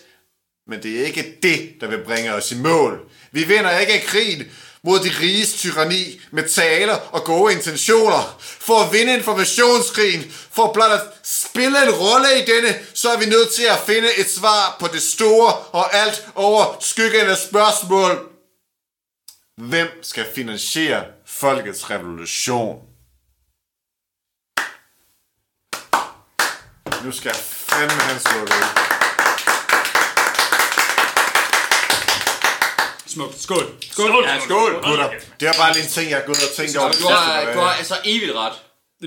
[0.68, 3.10] men det er ikke det, der vil bringe os i mål.
[3.32, 4.44] Vi vinder ikke krigen
[4.86, 8.38] mod de riges tyranni med taler og gode intentioner.
[8.40, 13.26] For at vinde informationskrigen, for blot at spille en rolle i denne, så er vi
[13.26, 18.30] nødt til at finde et svar på det store og alt over skyggende spørgsmål.
[19.58, 22.80] Hvem skal finansiere folkets revolution?
[27.04, 28.95] Nu skal jeg fandme hans lukke
[33.16, 33.36] Smukt.
[33.42, 33.58] Skål.
[33.92, 34.08] Skål.
[34.10, 34.24] Skål.
[34.28, 34.74] Ja, skål.
[34.88, 36.92] Gutter, det er bare lige en ting, jeg har gået og tænkt over.
[36.92, 38.54] Du har, du har altså evigt ret.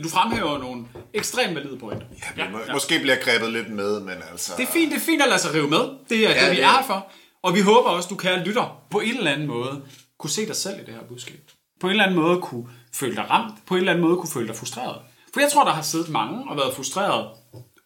[0.05, 2.07] Du fremhæver nogle ekstremt valide pointer.
[2.37, 4.53] Ja, må, måske bliver jeg grebet lidt med, men altså...
[4.57, 5.85] Det er fint, det er fint at lade sig rive med.
[6.09, 7.07] Det er ja, det, vi det er er- her for.
[7.43, 9.83] Og vi håber også, du kan lytter på en eller anden måde
[10.19, 11.41] kunne se dig selv i det her budskab.
[11.81, 13.55] På en eller anden måde kunne føle dig ramt.
[13.67, 14.97] På en eller anden måde kunne føle dig frustreret.
[15.35, 17.27] For jeg tror, der har siddet mange og været frustreret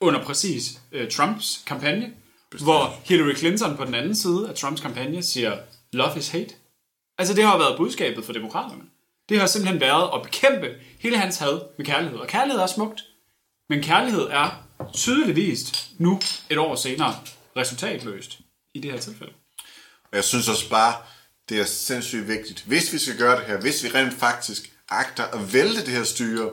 [0.01, 2.11] under præcis uh, Trumps kampagne,
[2.63, 5.57] hvor Hillary Clinton på den anden side af Trumps kampagne siger,
[5.92, 6.55] love is hate.
[7.18, 8.83] Altså det har været budskabet for demokraterne.
[9.28, 12.18] Det har simpelthen været at bekæmpe hele hans had med kærlighed.
[12.18, 13.05] Og kærlighed er smukt.
[13.68, 17.14] Men kærlighed er tydeligvis nu, et år senere,
[17.57, 18.38] resultatløst
[18.74, 19.33] i det her tilfælde.
[20.05, 20.94] Og jeg synes også bare,
[21.48, 22.62] det er sindssygt vigtigt.
[22.66, 26.05] Hvis vi skal gøre det her, hvis vi rent faktisk agter at vælte det her
[26.05, 26.50] styre,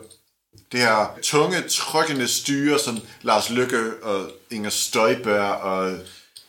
[0.72, 6.00] det her tunge, trykkende styre, som Lars Lykke og Inger Støjberg og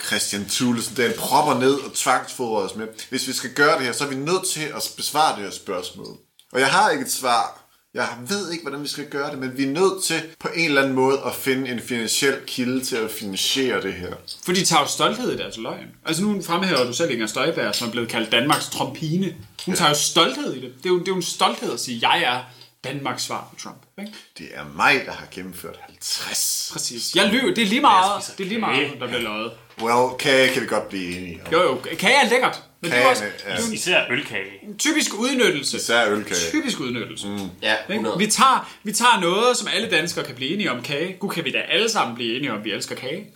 [0.07, 2.87] Christian Thulesen, den propper ned og tvangsfodrer os med.
[3.11, 5.51] Hvis vi skal gøre det her, så er vi nødt til at besvare det her
[5.51, 6.17] spørgsmål.
[6.53, 7.57] Og jeg har ikke et svar.
[7.95, 10.65] Jeg ved ikke, hvordan vi skal gøre det, men vi er nødt til på en
[10.65, 14.15] eller anden måde at finde en finansiel kilde til at finansiere det her.
[14.45, 15.87] For de tager jo stolthed i deres løgn.
[16.07, 19.37] Altså nu fremhæver du selv Inger Støjberg, som er blevet kaldt Danmarks trompine.
[19.67, 20.75] Hun tager jo stolthed i det.
[20.79, 22.43] Det er jo, det er jo en stolthed at sige, jeg er
[22.85, 23.83] Danmarks svar på Trump.
[23.99, 24.13] Ikke?
[24.39, 26.71] Det er mig, der har gennemført 50.
[26.73, 27.17] Præcis.
[27.17, 27.55] Jeg lyver.
[27.55, 29.53] Det er lige meget, det er lige meget der bliver løjet.
[29.83, 31.53] Well, kage kan vi godt blive enige om.
[31.53, 31.81] Jo, jo.
[31.99, 32.63] Kage er lækkert.
[32.83, 34.51] Men det er også Kagene det er jo Især ølkage.
[34.63, 35.77] en typisk udnyttelse.
[35.77, 36.51] Især ølkage.
[36.51, 37.29] Typisk udnyttelse.
[37.29, 37.37] Mm.
[37.63, 37.85] Ja, Ikke?
[37.89, 38.19] 100.
[38.19, 41.17] Vi, tager, vi tager noget, som alle danskere kan blive enige om kage.
[41.21, 43.27] Gud, kan vi da alle sammen blive enige om, at vi elsker kage.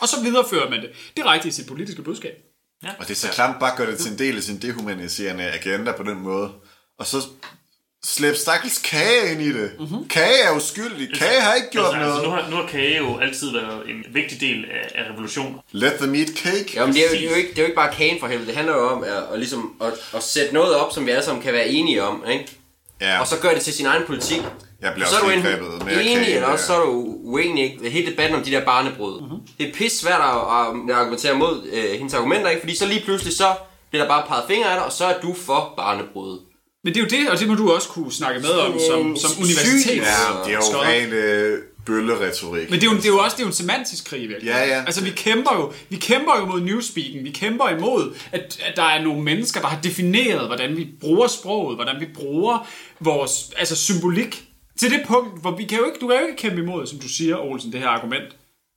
[0.00, 2.34] Og så viderefører man det direkte i sit politiske budskab.
[2.82, 5.44] Og det er så klamt bare at gøre det til en del af sin dehumaniserende
[5.52, 6.52] agenda på den måde.
[6.98, 7.16] Og så
[8.04, 9.70] slæb stakkels kage ind i det.
[9.78, 10.08] Mm-hmm.
[10.08, 11.08] Kage er uskyldig.
[11.18, 12.12] Kage har ikke gjort Altså, noget.
[12.14, 15.58] altså, nu, har, nu har kage jo altid været en vigtig del af, af revolutioner.
[15.72, 16.72] Let them eat cake.
[16.74, 18.20] Ja, men det er, jo, det, er jo ikke, det er jo ikke bare kagen
[18.20, 18.46] for helvede.
[18.46, 21.24] Det handler jo om at, at, ligesom, at, at sætte noget op, som vi alle
[21.24, 22.24] sammen kan være enige om.
[22.32, 22.46] Ikke?
[23.00, 24.42] Ja, Og så gøre det til sin egen politik.
[24.82, 26.34] jeg bliver så er også du lige enten grebet med enig, kage.
[26.34, 27.64] eller også så er du uenig.
[27.72, 27.90] Ikke?
[27.90, 29.20] Hele debatten om de der barnebrud.
[29.20, 29.38] Mm-hmm.
[29.58, 30.28] Det er pisse svært at,
[30.90, 32.60] at argumentere mod øh, hendes argumenter, ikke?
[32.60, 33.54] fordi så lige pludselig så
[33.90, 36.38] bliver der bare peget fingre af dig, og så er du for barnebrud.
[36.84, 39.16] Men det er jo det, og det må du også kunne snakke med om som,
[39.16, 39.38] som Sygt.
[39.38, 39.96] universitet.
[39.96, 42.70] Ja, det er jo ren øh, bølleretorik.
[42.70, 44.48] Men det er, jo, det er jo også det er jo en semantisk krig, virkelig.
[44.48, 44.84] Ja, ja.
[44.86, 47.24] Altså, vi kæmper jo, vi kæmper jo mod newspeaken.
[47.24, 51.26] Vi kæmper imod, at, at der er nogle mennesker, der har defineret, hvordan vi bruger
[51.26, 52.68] sproget, hvordan vi bruger
[53.00, 54.42] vores altså, symbolik.
[54.78, 56.98] Til det punkt, hvor vi kan jo ikke, du kan jo ikke kæmpe imod, som
[56.98, 58.36] du siger, Olsen, det her argument.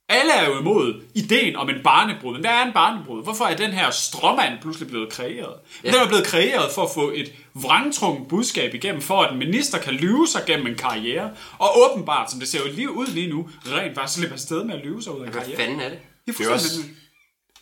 [0.10, 2.34] Alle er jo imod ideen om en barnebrud.
[2.34, 3.24] Men hvad er en barnebrud?
[3.24, 5.54] Hvorfor er den her stråmand pludselig blevet kreeret?
[5.84, 5.92] Ja.
[5.92, 9.78] Den er blevet kreeret for at få et vrangtrunget budskab igennem, for at en minister
[9.78, 11.32] kan lyve sig gennem en karriere.
[11.58, 14.76] Og åbenbart, som det ser jo lige ud lige nu, rent faktisk slippe afsted med
[14.76, 15.58] at lyve sig ud af en Hvad karriere.
[15.62, 16.00] fanden er det?
[16.26, 16.84] Det er Det er også,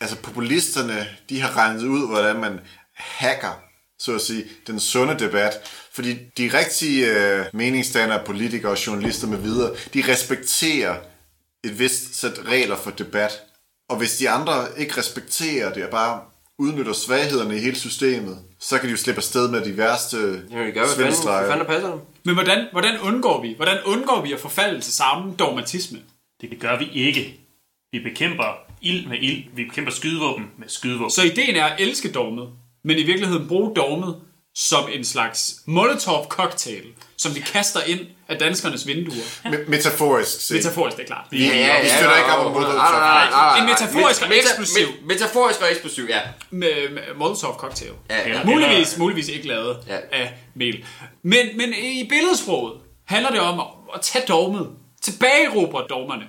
[0.00, 2.60] altså populisterne, de har regnet ud, hvordan man
[2.94, 3.60] hacker,
[3.98, 5.52] så at sige, den sunde debat.
[5.92, 10.96] Fordi de rigtige øh, meningsdannere, politikere, journalister med videre, de respekterer
[11.66, 13.32] et vist sæt regler for debat.
[13.88, 16.20] Og hvis de andre ikke respekterer det, og bare
[16.58, 20.46] udnytter svaghederne i hele systemet, så kan de jo slippe afsted med de værste Jamen,
[20.50, 21.48] gør, hvad fanden, hvad svindestreger.
[21.50, 22.00] fanden der passer dem?
[22.24, 23.54] Men hvordan, hvordan undgår vi?
[23.56, 25.98] Hvordan undgår vi at forfalde til samme dogmatisme?
[26.40, 27.40] Det gør vi ikke.
[27.92, 29.44] Vi bekæmper ild med ild.
[29.54, 31.10] Vi bekæmper skydevåben med skydevåben.
[31.10, 32.48] Så ideen er at elske dogmet,
[32.84, 34.16] men i virkeligheden bruge dogmet
[34.54, 36.84] som en slags Molotov-cocktail,
[37.16, 39.14] som vi kaster ind af danskernes vinduer.
[39.44, 40.54] Me- metaforisk set.
[40.56, 41.26] Metaforisk, det er klart.
[41.30, 43.58] Vi, vi støtter ikke op om Molotov.
[43.58, 44.86] En metaforisk og eksplosiv.
[44.86, 46.20] meta- Metaforisk og eksplosiv, ja.
[46.50, 47.92] Med, med Molotov-cocktail.
[48.10, 48.44] Ja, ja.
[48.44, 49.98] Muligvis, muligvis ikke lavet Ja.
[50.12, 50.84] af mel.
[51.22, 53.60] Men, men i billedsproget handler det om
[53.94, 54.70] at, tage dogmet,
[55.02, 56.24] tilbageråbe dogmerne,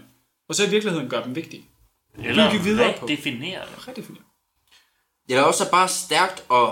[0.50, 1.64] og så i virkeligheden gøre dem vigtige.
[2.26, 3.06] Eller videre på.
[3.06, 3.88] redefinere det.
[3.88, 4.24] Redefinere.
[5.30, 6.70] Det er også bare stærkt at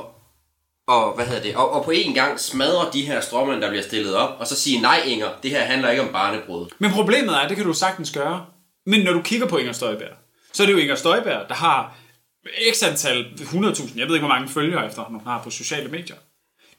[0.88, 3.84] og, hvad hedder det, og, og på en gang smadre de her stråmænd, der bliver
[3.84, 6.68] stillet op, og så sige, nej Inger, det her handler ikke om barnebrud.
[6.80, 8.46] Men problemet er, det kan du sagtens gøre.
[8.86, 10.18] Men når du kigger på Inger Støjberg,
[10.54, 11.98] så er det jo Inger Støjberg, der har
[12.74, 16.16] x antal 100.000, jeg ved ikke, hvor mange følgere efter hun har på sociale medier.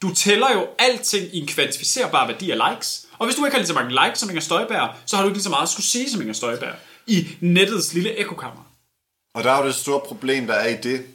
[0.03, 3.07] Du tæller jo alting i en kvantificerbar værdi af likes.
[3.19, 5.29] Og hvis du ikke har lige så mange likes som Inger Støjberg, så har du
[5.29, 6.75] ikke lige så meget at skulle sige som Inger Støjberg
[7.07, 8.63] i nettets lille ekokammer.
[9.35, 11.07] Og der er jo det store problem, der er i det.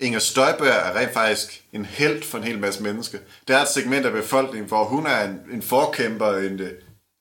[0.00, 3.18] Inger Støjberg er rent faktisk en held for en hel masse mennesker.
[3.48, 6.70] Der er et segment af befolkningen, hvor hun er en, en forkæmper, en øh,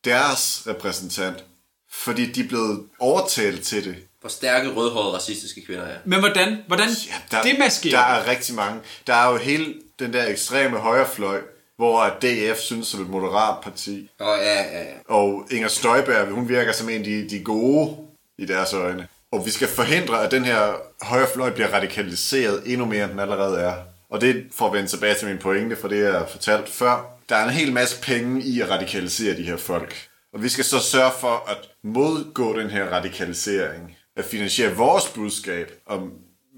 [0.05, 1.43] deres repræsentant.
[1.91, 3.95] Fordi de er blevet overtalt til det.
[4.21, 5.97] Hvor stærke, rødhårede, racistiske kvinder er.
[6.05, 7.95] Men hvordan, hvordan Ja, der, det maskerer?
[7.97, 8.79] der er rigtig mange.
[9.07, 11.41] Der er jo hele den der ekstreme højrefløj,
[11.77, 14.09] hvor DF synes som et moderat parti.
[14.19, 14.93] Og ja, ja, ja.
[15.09, 17.95] Og Inger Støjberg, hun virker som en af de, de gode
[18.38, 19.07] i deres øjne.
[19.31, 23.59] Og vi skal forhindre, at den her højrefløj bliver radikaliseret endnu mere, end den allerede
[23.59, 23.73] er.
[24.09, 27.05] Og det får at vende tilbage til min pointe, for det jeg har fortalt før.
[27.29, 30.07] Der er en hel masse penge i at radikalisere de her folk.
[30.33, 33.97] Og vi skal så sørge for at modgå den her radikalisering.
[34.17, 36.11] At finansiere vores budskab om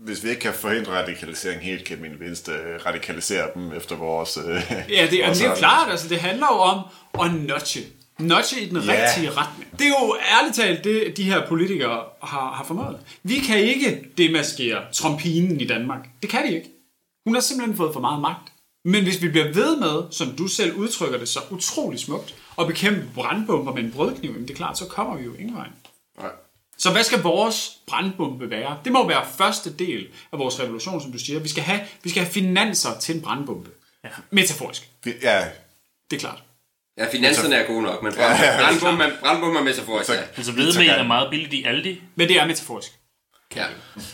[0.05, 4.37] hvis vi ikke kan forhindre radikalisering helt, kan det mindste øh, radikalisere dem efter vores...
[4.37, 6.79] Øh, Ja, det, vores det er jo klart, altså det handler jo om
[7.25, 7.79] at nudge.
[8.19, 8.91] Nudge i den Ja.
[9.07, 9.71] rigtige retning.
[9.79, 12.99] Det er jo ærligt talt det, de her politikere har, har formået.
[13.23, 16.07] Vi kan ikke demaskere trompinen i Danmark.
[16.21, 16.69] Det kan de ikke.
[17.25, 18.51] Hun har simpelthen fået for meget magt.
[18.85, 22.67] Men hvis vi bliver ved med, som du selv udtrykker det så utrolig smukt, at
[22.67, 25.67] bekæmpe brandbomber med en brødkniv, jamen det er klart, så kommer vi jo ingen vej.
[26.19, 26.29] Nej.
[26.77, 28.77] Så hvad skal vores brandbombe være?
[28.83, 31.39] Det må være første del af vores revolution, som du siger.
[31.39, 33.69] Vi skal have, vi skal have finanser til en brandbombe.
[34.03, 34.09] Ja.
[34.31, 34.89] Metaforisk.
[35.05, 35.45] Ja,
[36.11, 36.43] Det er klart.
[36.97, 38.61] Ja, finanserne er gode nok, men Ja, ja, ja.
[38.61, 40.13] brandbomber brandbomber med sig for os, ja.
[40.37, 42.01] Altså hvedemel er meget billigt i Aldi.
[42.15, 42.91] Men det er metaforisk.
[43.55, 43.65] Ja.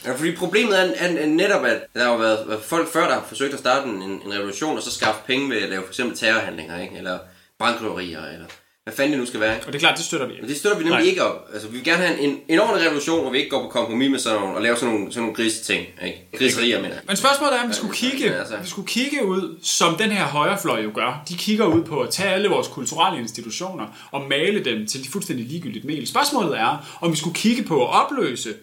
[0.05, 3.25] ja, fordi problemet er, er, er netop, at der har været folk før, der har
[3.27, 6.17] forsøgt at starte en, en revolution, og så skaffe penge ved at lave for eksempel
[6.17, 6.97] terrorhandlinger, ikke?
[6.97, 7.19] eller
[7.59, 8.45] bankrøverier, eller
[8.83, 9.55] hvad fanden det nu skal være.
[9.59, 10.41] Og det er klart, det støtter vi ikke.
[10.41, 11.09] Men det støtter vi nemlig Nej.
[11.09, 11.49] ikke op.
[11.53, 14.09] Altså, vi vil gerne have en, en ordentlig revolution, hvor vi ikke går på kompromis
[14.11, 15.85] med sådan nogle, og laver sådan nogle, sådan nogle grise ting.
[16.05, 16.27] Ikke?
[16.37, 17.03] Griserier, mener jeg.
[17.07, 18.57] Men spørgsmålet er, om vi skulle kigge, altså.
[18.57, 21.23] vi skulle kigge ud, som den her højrefløj jo gør.
[21.29, 25.45] De kigger ud på at tage alle vores kulturelle institutioner og male dem til fuldstændig
[25.45, 26.07] ligegyldigt mel.
[26.07, 28.53] Spørgsmålet er, om vi skulle kigge på at opløse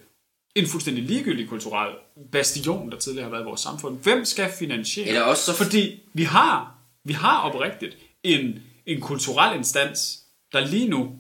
[0.57, 1.89] en fuldstændig ligegyldig kulturel
[2.33, 3.99] bastion, der tidligere har været i vores samfund.
[4.03, 5.09] Hvem skal finansiere?
[5.09, 10.19] Eller også så- Fordi vi har, vi har oprigtigt en, en kulturel instans,
[10.53, 11.11] der lige nu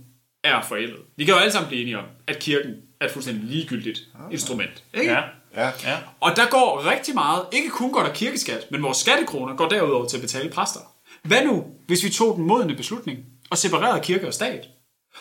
[0.44, 1.00] er forældet.
[1.16, 4.00] Vi kan jo alle sammen blive enige om, at kirken er et fuldstændig ligegyldigt
[4.30, 4.84] instrument.
[4.94, 5.12] Ikke?
[5.12, 5.20] Ja.
[5.56, 5.70] ja.
[5.84, 5.98] Ja.
[6.20, 10.08] Og der går rigtig meget, ikke kun går der kirkeskat, men vores skattekroner går derudover
[10.08, 10.80] til at betale præster.
[11.22, 13.18] Hvad nu, hvis vi tog den modne beslutning
[13.50, 14.68] og separerede kirke og stat?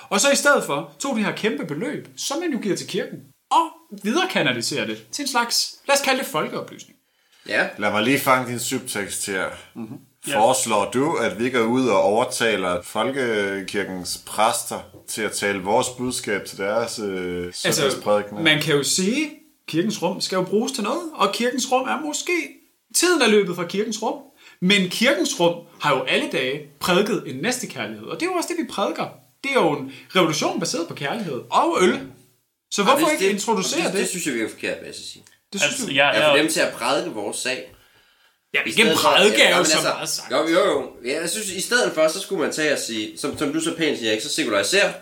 [0.10, 2.88] Og så i stedet for tog de her kæmpe beløb, som man jo giver til
[2.88, 3.19] kirken,
[3.51, 3.71] og
[4.03, 6.97] videre kanaliserer det til en slags, lad os kalde det folkeoplysning.
[7.47, 9.49] Ja, Lad mig lige fange din subtekst her.
[9.73, 9.97] Mm-hmm.
[10.33, 16.45] Foreslår du, at vi går ud og overtaler folkekirkens præster til at tale vores budskab
[16.45, 19.31] til deres øh, Altså, man kan jo sige, at
[19.67, 22.31] kirkens rum skal jo bruges til noget, og kirkens rum er måske,
[22.95, 24.19] tiden er løbet fra kirkens rum,
[24.61, 28.49] men kirkens rum har jo alle dage prædiket en næstekærlighed, og det er jo også
[28.57, 29.05] det, vi prædiker.
[29.43, 31.99] Det er jo en revolution baseret på kærlighed og øl.
[32.71, 33.91] Så hvorfor det, ikke det, introducere det?
[33.93, 33.99] det?
[34.01, 35.23] Det synes jeg virker forkert, vil jeg så sige.
[35.53, 35.91] Det synes Altså, du?
[35.91, 37.73] jeg, Ja, for jeg, dem til at prædike vores sag.
[38.53, 40.31] Ja, ikke jo men så altså, meget sagt.
[40.31, 40.91] Jo, jo, jo.
[41.05, 43.60] Ja, jeg synes, i stedet for, så skulle man tage og sige, som, som du
[43.60, 44.93] så pænt siger, ikke, så sekularisere,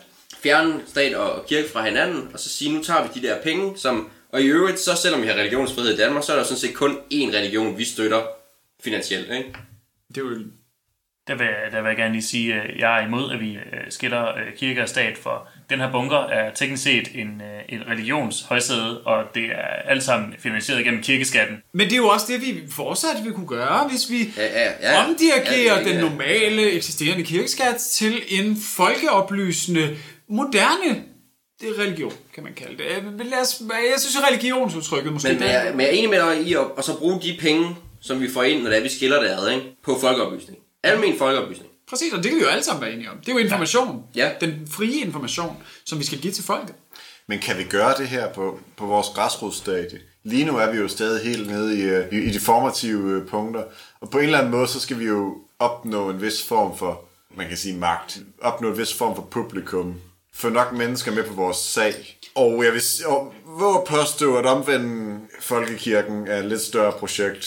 [0.43, 3.77] fjerne stat og kirke fra hinanden, og så sige, nu tager vi de der penge,
[3.77, 6.59] som, og i øvrigt, så selvom vi har religionsfrihed i Danmark, så er der sådan
[6.59, 8.23] set kun én religion, vi støtter
[8.83, 9.55] finansielt, ikke?
[10.07, 10.39] Det er jo.
[11.27, 13.61] Der, vil, der vil jeg gerne lige sige, at jeg er imod, at vi øh,
[13.89, 17.87] skiller øh, kirke og stat, for den her bunker er teknisk set en, øh, en
[17.87, 21.57] religionshøjsæde, og det er alt sammen finansieret gennem kirkeskatten.
[21.73, 24.71] Men det er jo også det, vi fortsat vil kunne gøre, hvis vi Ja, ja,
[24.81, 25.05] ja.
[25.05, 29.97] omdirigerer Ja, det er den normale eksisterende kirkeskat til en folkeoplysende,
[30.29, 31.03] moderne
[31.61, 32.83] det er religion, kan man kalde det.
[32.97, 35.29] Øh, men Lad os, jeg synes, at religionsudtrykket måske...
[35.29, 37.37] Men, men, jeg, men jeg er enig med dig i at og så bruge de
[37.39, 39.65] penge, som vi får ind, når det er, vi skiller det ad, ikke?
[39.83, 40.57] på folkeoplysning.
[40.85, 41.71] Almen folkeoplysning.
[41.89, 43.17] Præcis, og det kan vi jo alle sammen være enige om.
[43.17, 44.03] Det er jo information.
[44.15, 44.31] Ja.
[44.41, 46.75] Den frie information, som vi skal give til folket.
[47.27, 49.99] Men kan vi gøre det her på, på vores græsrodsstadie?
[50.23, 53.27] Lige nu er vi jo stadig helt nede i, øh, i, i de formative øh,
[53.27, 53.63] punkter,
[54.01, 57.05] og på en eller anden måde, så skal vi jo opnå en vis form for,
[57.35, 59.95] man kan sige magt, opnå en vis form for publikum,
[60.33, 62.19] få nok mennesker med på vores sag.
[62.35, 63.33] Og jeg vil og
[63.75, 67.45] at påstå, at omvende folkekirken er et lidt større projekt.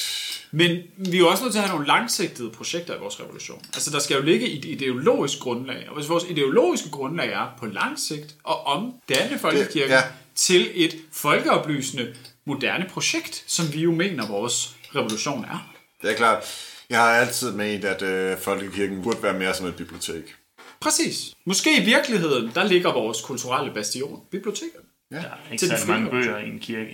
[0.50, 3.62] Men vi er jo også nødt til at have nogle langsigtede projekter i vores revolution.
[3.74, 5.86] Altså, der skal jo ligge et ideologisk grundlag.
[5.88, 10.02] Og hvis vores ideologiske grundlag er på lang sigt at omdanne folkekirken Det- ja.
[10.34, 12.14] til et folkeoplysende,
[12.46, 15.72] moderne projekt, som vi jo mener, vores revolution er.
[16.02, 16.44] Det er klart.
[16.90, 20.34] Jeg har altid ment, at øh, Folkekirken burde være mere som et bibliotek.
[20.80, 21.34] Præcis.
[21.46, 24.20] Måske i virkeligheden, der ligger vores kulturelle bastion.
[24.30, 24.80] Biblioteket.
[25.10, 25.16] Ja.
[25.16, 26.90] Der er ikke særlig mange bøger i en kirke.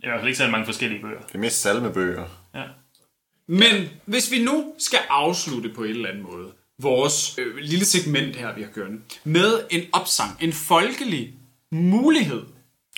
[0.00, 1.20] I hvert fald ikke særlig mange forskellige bøger.
[1.20, 2.41] Det er mest salmebøger.
[2.54, 2.64] Ja.
[3.46, 8.36] Men hvis vi nu skal afslutte på en eller anden måde vores øh, lille segment
[8.36, 8.90] her, vi har gjort,
[9.24, 11.34] med en opsang, en folkelig
[11.70, 12.42] mulighed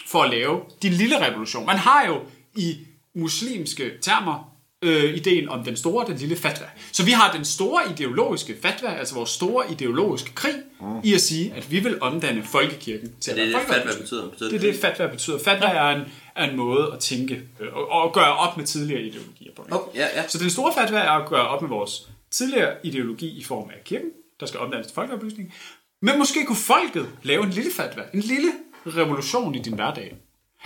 [0.07, 1.67] for at lave din lille revolution.
[1.67, 2.23] Man har jo
[2.57, 2.79] i
[3.15, 4.54] muslimske termer
[4.85, 6.67] øh, ideen om den store og den lille fatwa.
[6.93, 10.87] Så vi har den store ideologiske fatwa, altså vores store ideologiske krig, mm.
[11.05, 14.29] i at sige, at vi vil omdanne folkekirken til Det er at det, fatwa betyder.
[14.31, 15.39] betyder Det er det, fatwa betyder.
[15.45, 16.03] Fatwa er en,
[16.37, 19.63] er en måde at tænke øh, og, og gøre op med tidligere ideologier på.
[19.63, 19.77] ikke?
[19.77, 20.29] Oh, ja, ja.
[20.29, 23.85] Så den store fatwa er at gøre op med vores tidligere ideologi i form af
[23.85, 24.09] kirken,
[24.41, 25.55] der skal omdannes til folkeoplysning.
[26.03, 28.53] Men måske kunne folket lave en lille fatwa, en lille
[28.87, 30.17] revolution i din hverdag.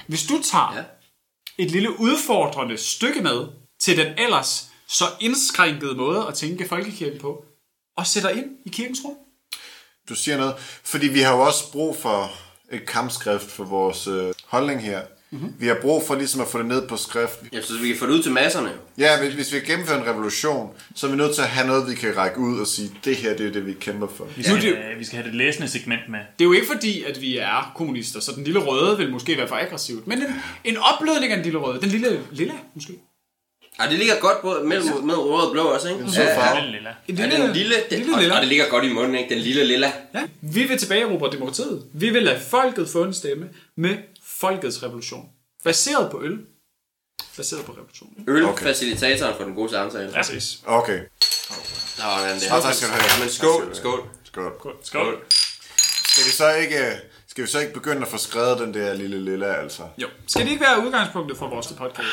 [0.07, 0.83] Hvis du tager Ja.
[1.65, 3.47] et lille udfordrende stykke med
[3.81, 7.45] til den ellers så indskrænkede måde at tænke folkekirken på,
[7.97, 9.17] og sætter ind i kirkens rum.
[10.09, 12.33] Du siger noget, fordi vi har jo også brug for
[12.73, 15.01] et kampskrift for vores øh, holdning her.
[15.31, 15.55] Mm-hmm.
[15.59, 17.39] Vi har brug for ligesom at få det ned på skrift.
[17.53, 17.63] ja.
[17.63, 18.73] så vi kan få det ud til masserne.
[18.99, 21.91] Ja, hvis, hvis vi gennemfører en revolution, så er vi nødt til at have noget,
[21.91, 24.25] vi kan række ud og sige, det her det er det, vi kæmper for.
[24.25, 26.19] Vi Nu skal, øh, vi skal have det læsende segment med.
[26.19, 29.37] Det er jo ikke fordi, at vi er kommunister, så den lille røde vil måske
[29.37, 30.07] være for aggressivt.
[30.07, 32.93] Men en, en opblødning af den lille røde, den lille lilla måske.
[33.79, 36.05] Ej, det ligger godt både mellem, mellem rød og blå også, ikke?
[36.13, 36.61] sød farve.
[36.61, 36.91] Lille lilla.
[37.09, 38.35] En Ja, den lille, den, lille og, lilla.
[38.35, 39.35] og det ligger godt i munden, ikke?
[39.35, 39.93] Den lille lilla.
[40.15, 40.23] Ja.
[40.41, 41.85] Vi vil tilbage demokratiet.
[41.95, 45.29] Vi vil lade folket få en stemme med folkets revolution.
[45.65, 46.39] Baseret på øl.
[47.37, 48.11] Baseret på revolution.
[48.29, 48.63] Øl, Okay.
[48.67, 50.05] facilitatoren for den gode samtale.
[50.05, 50.11] Ja.
[50.17, 50.59] Præcis.
[50.67, 51.01] Okay,
[51.97, 52.61] Sådan der.
[52.61, 53.21] Tak skal du have.
[53.21, 54.01] Men skål, skål.
[54.25, 54.53] skål.
[54.83, 55.17] Skål.
[56.05, 56.93] Skal vi så ikke, øh,
[57.39, 59.83] skal vi så ikke begynde at få skrevet den der lille lille, altså?
[59.99, 60.07] Jo.
[60.27, 62.09] Skal det ikke være udgangspunktet for vores podcast?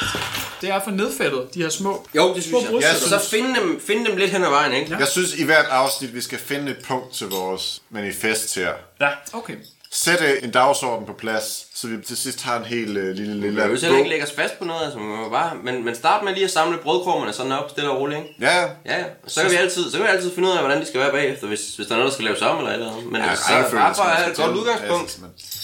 [0.61, 2.07] Det er for nedfældet, de her små...
[2.15, 2.69] Jo, det synes jeg.
[2.69, 3.19] Små Ja, brudstykker.
[3.19, 4.91] så find dem, find dem lidt hen ad vejen, ikke?
[4.91, 4.97] Ja.
[4.97, 8.73] Jeg synes i hvert afsnit, vi skal finde et punkt til vores manifest her.
[9.01, 9.09] Ja.
[9.33, 9.55] Okay.
[9.97, 13.39] Sætte en dagsorden på plads, så vi til sidst har en helt øh, lille Vi
[13.39, 15.95] lille vil jo ikke lægge os fast på noget, altså, man må bare, men, men
[15.95, 18.35] start med lige at samle brødkrummerne sådan op, stille og roligt, ikke?
[18.39, 19.03] Ja, Ja, ja.
[19.23, 20.99] Og så kan, vi altid, så kan vi altid finde ud af, hvordan de skal
[20.99, 23.05] være bagefter, hvis, hvis der er noget, der skal laves om eller et eller andet.
[23.11, 25.19] Men ja ja, så bare for at have et godt udgangspunkt.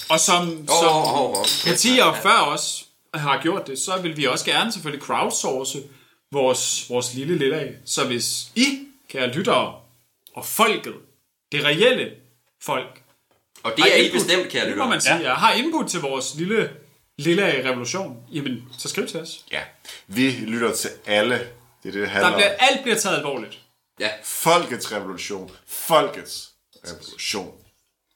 [0.08, 1.36] Og som, som Åh, åh, åh.
[1.66, 5.78] partier før os har gjort det, så vil vi også gerne selvfølgelig crowdsource
[6.32, 7.72] vores, vores lille lille af.
[7.86, 8.78] Så hvis I,
[9.10, 9.74] kære lyttere,
[10.34, 10.94] og folket,
[11.52, 12.10] det reelle
[12.62, 13.01] folk,
[13.62, 15.00] Og det har er I input- bestemt, kære det må man lytter.
[15.16, 15.34] sige, ja.
[15.34, 16.70] har input til vores lille
[17.18, 19.44] lille revolution, jamen, så skriv til os.
[19.52, 19.60] ja.
[20.06, 21.34] Vi lytter til alle.
[21.34, 22.56] Det er det, det handler Der bliver, om.
[22.60, 23.58] alt bliver taget alvorligt.
[24.00, 25.50] Ja, Folkets revolution.
[25.68, 26.48] Folkets
[26.86, 27.52] revolution.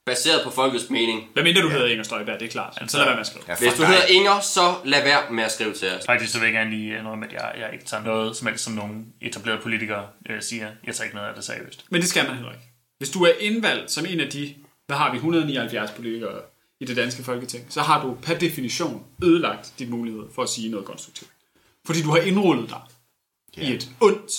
[0.06, 1.28] baseret på folkets mening.
[1.32, 2.78] Hvad mindre du hedder Inger Støjberg, det er klart.
[2.88, 3.44] Så lad være med at skrive.
[3.48, 3.88] Ja, Hvis du dig.
[3.88, 6.06] hedder Inger, så lad være med at skrive til os.
[6.06, 8.46] Faktisk så vil jeg gerne lige noget med, at jeg, jeg ikke tager noget som
[8.46, 10.70] helst, som nogle etablerede politikere øh, siger.
[10.86, 11.84] Jeg tager ikke noget af det seriøst.
[11.90, 12.64] Men det skal man heller ikke.
[12.98, 14.54] Hvis du er indvalgt som en af de,
[14.86, 16.40] hvad har vi, 179 politikere
[16.80, 20.68] i det danske folketing, så har du per definition ødelagt dit mulighed for at sige
[20.70, 21.30] noget konstruktivt.
[21.86, 22.80] Fordi du har indrullet dig
[23.62, 24.32] i et ondt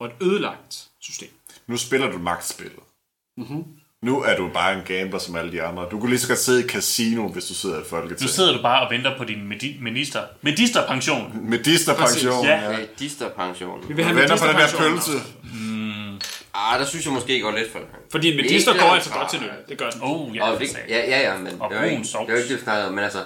[0.00, 1.28] og et ødelagt system.
[1.66, 2.78] Nu spiller du magtspillet.
[3.36, 3.46] Mhm.
[3.48, 3.64] Mm-hmm.
[4.02, 5.88] Nu er du bare en gambler som alle de andre.
[5.90, 8.56] Du kunne lige så godt sidde i casino, hvis du sidder i et Nu sidder
[8.56, 11.50] du bare og venter på din medi- minister, ministerpension.
[11.50, 12.44] Med Disney-pension.
[12.44, 12.60] Ja.
[12.62, 12.70] Ja.
[12.70, 12.86] Ja.
[12.98, 13.88] Disterpension.
[13.88, 15.75] Vi vil have venter på den der ministerpension pølse.
[16.58, 18.10] Ah, der synes jeg måske går lidt for langt.
[18.10, 19.54] Fordi en medister går altså godt til noget.
[19.68, 20.00] Det gør den.
[20.02, 22.36] Oh, ja, Og det ja, ja, ja, men Og det er jo ikke, det er
[22.36, 23.24] ikke det, vi snakker om, men altså,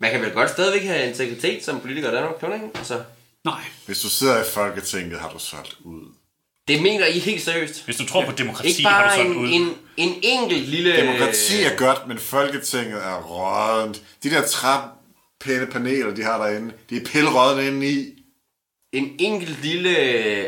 [0.00, 2.78] man kan vel godt stadigvæk have integritet som politiker i Danmark, kan man ikke?
[2.78, 3.02] Altså,
[3.44, 3.60] Nej.
[3.86, 6.02] Hvis du sidder i Folketinget, har du solgt ud.
[6.68, 7.84] det mener I helt seriøst.
[7.84, 9.48] Hvis du tror på demokrati, Ikke har du solgt en, ud.
[9.48, 10.96] en, en enkelt lille...
[10.96, 14.02] Demokrati er godt, men Folketinget er rådent.
[14.22, 18.23] De der træpæne paneler, de har derinde, de er pillerødne inde i.
[18.94, 19.96] En enkelt lille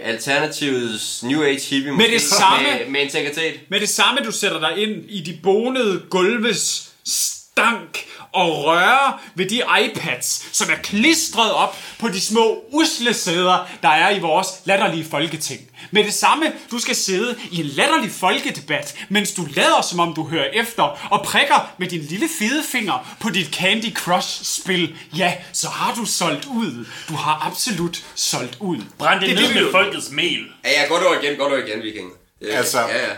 [0.02, 3.60] alternativets New Age hippie Med det samme- med, med integritet.
[3.68, 8.04] Med det samme, du sætter dig ind i de bonede gulves stank
[8.36, 13.88] og røre ved de iPads, som er klistret op på de små usle sæder, der
[13.88, 15.60] er i vores latterlige folketing.
[15.90, 20.14] Med det samme, du skal sidde i en latterlig folkedebat, mens du lader som om
[20.14, 24.94] du hører efter og prikker med din lille fede finger på dit Candy Crush-spil.
[25.16, 26.86] Ja, så har du solgt ud.
[27.08, 28.78] Du har absolut solgt ud.
[28.98, 29.72] Brænd det, er ned med vil.
[29.72, 30.44] folkets mel.
[30.64, 32.10] Ja, ja, godt over igen, godt over igen, Viking.
[32.40, 33.12] Det, Altså- Ja, ja.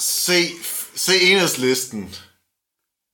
[0.00, 0.48] Se,
[0.96, 2.14] se enhedslisten.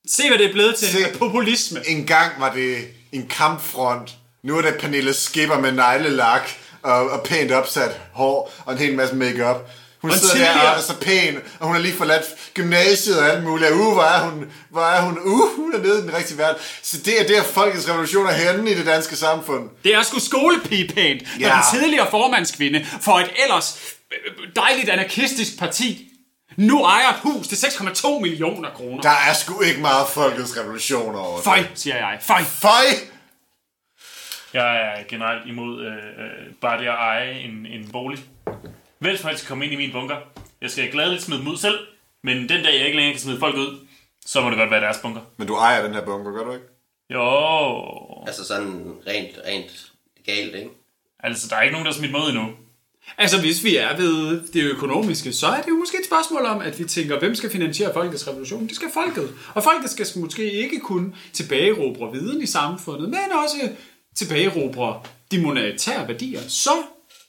[0.09, 0.89] Se, hvad det er blevet til.
[0.89, 0.99] Se.
[1.19, 1.81] Populisme.
[1.87, 2.77] En gang var det
[3.13, 4.11] en kampfront.
[4.45, 6.49] Nu er det Pernille Skipper med neglelak
[6.83, 9.57] og, og pænt opsat hår og en hel masse makeup.
[10.03, 12.25] Hun Og sidder der tidligere- og er så pæn, og hun har lige forladt
[12.55, 13.71] gymnasiet og alt muligt.
[13.71, 16.63] Uh, hvor er hun, hvor er hun, uh, hun er nede i den rigtige verden.
[16.83, 19.69] Så det er der, folkets revolution er henne i det danske samfund.
[19.85, 21.55] Det er sgu skolepigepænt, når Ja.
[21.73, 23.79] den tidligere formandskvinde for et ellers
[24.13, 26.09] øh, dejligt anarkistisk parti
[26.57, 29.03] nu ejer et hus til 6,2 millioner kroner.
[29.03, 31.71] Der er sgu ikke meget folkets revolution over det.
[31.75, 32.19] Siger jeg.
[32.21, 32.43] Føj.
[32.43, 32.85] Føj!
[34.53, 38.19] Jeg er generelt imod øh, øh, bare det at eje en, en bolig.
[38.99, 40.17] Hvem som helst kan komme ind i min bunker.
[40.61, 41.79] Jeg skal gladeligt smide dem ud selv,
[42.25, 43.87] men den dag jeg ikke længere kan smide folk ud,
[44.27, 45.21] så må det godt være deres bunker.
[45.37, 46.65] Men du ejer den her bunker, gør du ikke?
[47.11, 49.93] Jo, Altså sådan rent, rent
[50.27, 50.71] galt, ikke?
[51.21, 52.47] altså der er ikke nogen, der har smidt mig ud endnu.
[53.19, 56.61] Altså, hvis vi er ved det økonomiske, så er det jo måske et spørgsmål om,
[56.61, 58.67] at vi tænker, hvem skal finansiere folkets revolution?
[58.67, 59.35] Det skal folket.
[59.55, 63.71] Og folket skal måske ikke kun tilbagerobre viden i samfundet, men også
[64.15, 66.41] tilbagerobre de monetære værdier.
[66.41, 66.83] Så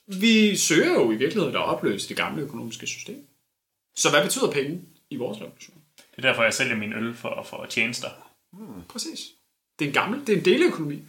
[0.06, 3.26] vi søger jo i virkeligheden at opløse det gamle økonomiske system.
[3.96, 5.76] Så hvad betyder penge i vores revolution?
[5.96, 8.08] Det er derfor, jeg sælger min øl for, for tjenester.
[8.88, 9.20] Præcis.
[9.78, 11.02] Det er en gammel, det er en deleøkonomi.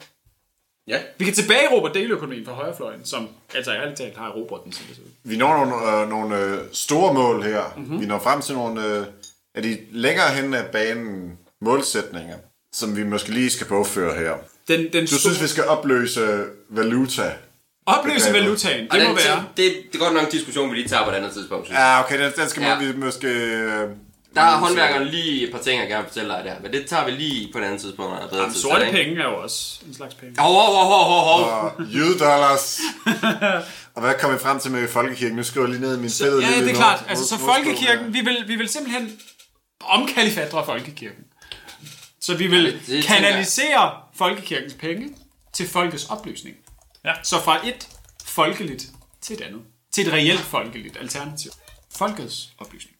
[0.87, 0.99] Ja.
[1.17, 4.95] Vi kan tilbageråbe deleøkonomien fra højrefløjen, som altså ærligt talt har erobret den, som det
[4.95, 5.09] ser ud.
[5.23, 7.61] Vi når nogle, øh, nogle øh, store mål her.
[7.77, 8.01] Mm-hmm.
[8.01, 9.05] Vi når frem til nogle øh,
[9.55, 12.35] af de længere hen af banen målsætninger,
[12.73, 14.33] som vi måske lige skal påføre her.
[14.67, 17.33] Den, den Du synes, vi skal opløse valuta?
[17.85, 19.45] opløse valutaen, det må være.
[19.57, 21.79] det, det er godt nok en diskussion, vi lige tager på et andet tidspunkt, synes.
[21.79, 22.77] Ja, okay, den, den skal ja.
[22.79, 23.27] vi måske...
[23.27, 23.89] Øh,
[24.35, 26.85] Der er håndværkeren lige et par ting, jeg gerne vil fortælle dig der, men det
[26.87, 28.11] tager vi lige på et andet tidspunkt.
[28.11, 28.97] når der er bedre Jamen, tid sorte ikke?
[28.97, 30.41] penge er jo også en slags penge.
[30.41, 31.71] Hov, hov, hov, hov, hov, hov.
[33.95, 35.35] og hvad kom vi frem til med folkekirken?
[35.37, 36.45] Nu skriver jeg lige ned i min fælde.
[36.47, 37.05] Ja, det er klart.
[37.09, 39.19] Altså, så folkekirken, vi vil, vi vil simpelthen
[39.83, 41.23] omkalifatre folkekirken.
[42.21, 45.09] Så vi vil det- det kanalisere folkekirkens penge
[45.53, 46.55] til folkets oplysning.
[47.05, 47.13] Ja.
[47.23, 47.87] Så fra et
[48.25, 48.85] folkeligt
[49.21, 49.61] til et andet.
[49.93, 51.51] Til et reelt folkeligt alternativ.
[51.95, 52.95] Folkets oplysning.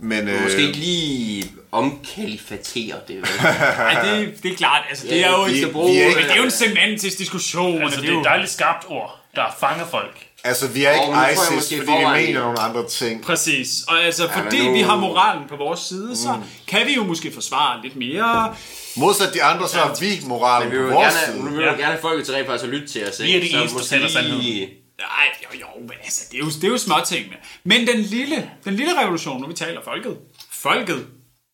[0.00, 3.16] Men øh, Måske ikke lige omkalifatere det?
[3.42, 4.82] Nej, det, det er klart.
[4.90, 5.90] Altså, det er jo, vi bruge...
[5.92, 7.82] vi er men ikke- det er jo en semantisk diskussion.
[7.82, 10.26] Altså, og det er et dejligt skarpt ord, der fanger folk.
[10.44, 13.22] altså, vi er ikke nu jeg ISIS, måske fordi vi mener nogle andre ting.
[13.22, 13.68] Præcis.
[13.88, 16.34] Og altså, fordi nu- vi har moralen på vores side, så
[16.66, 18.54] kan vi jo måske forsvare lidt mere
[18.96, 21.50] Modsat de andre, så har vi moralen Vi på vores gerne, nu side.
[21.54, 23.32] vil vi jo gerne have folket til rent faktisk at lytte til os, ikke?
[23.32, 24.40] Vi er de Så eneste, der måske taler sandhed.
[24.42, 24.68] lige-
[24.98, 27.36] Nej, jo, jo, men altså, det er jo, det er jo småtingene.
[27.64, 30.18] Men den lille, den lille revolution, når vi taler folket.
[30.52, 31.06] Folket.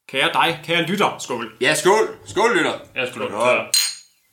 [0.09, 1.53] Kære dig, kære lytter, skål.
[1.61, 2.09] Ja, skål!
[2.27, 2.73] Skål, lytter!
[2.95, 3.41] Jeg skulle Skål.
[3.41, 3.67] høre.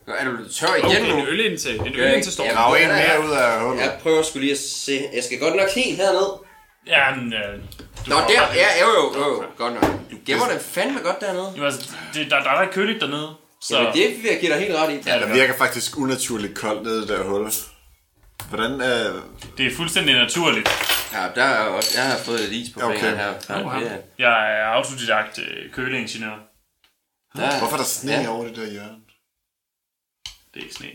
[0.07, 1.17] Er du tør igen Okay, nu?
[1.17, 2.51] en øl ind til, en øl Ja, ind til stormen.
[2.51, 3.17] ja, Grav en Ja, ja.
[3.19, 3.81] mere ud af hullet.
[3.81, 5.01] Jeg prøver sgu lige at se.
[5.13, 6.29] Jeg skal godt nok helt herned.
[6.87, 7.59] Ja, men, øh,
[8.07, 9.83] Nå, der, ja, jo, jo, jo, jo, godt nok.
[10.11, 11.53] Du gemmer den fandme godt dernede.
[11.57, 13.29] Jo, altså, det, der, der er ret køligt dernede.
[13.61, 15.09] Så Jamen, det vil jeg give dig helt ret i.
[15.09, 17.51] Ja, Der virker faktisk unaturligt koldt nede i det der hul.
[18.49, 19.21] Hvordan øh,
[19.57, 20.69] det er fuldstændig naturligt.
[21.13, 22.95] Ja, der er også, jeg har fået lidt is på Okay.
[22.99, 23.33] fingeren her.
[23.49, 23.79] Ja, Oha.
[23.79, 23.97] ja.
[24.17, 26.37] Jeg er autodidakt øh, køleingeniør.
[27.35, 28.29] Der, Hvorfor er der sne Ja.
[28.29, 28.95] over det der hjørne?
[30.53, 30.87] Det er ikke sne.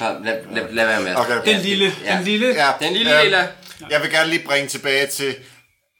[0.00, 1.16] Ja, lad, lad, lad være med.
[1.16, 1.54] Okay.
[1.54, 2.16] Den lille, Ja.
[2.16, 2.46] den lille.
[2.46, 3.48] Ja, Den lille øh, lilla.
[3.90, 5.34] Jeg vil gerne lige bringe tilbage til,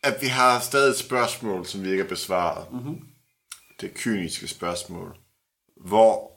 [0.03, 2.73] at vi har stadig et spørgsmål, som vi ikke har besvaret.
[2.73, 2.81] Mhm.
[2.83, 3.01] Mm-hmm.
[3.81, 5.16] Det kyniske spørgsmål.
[5.87, 6.31] Hvor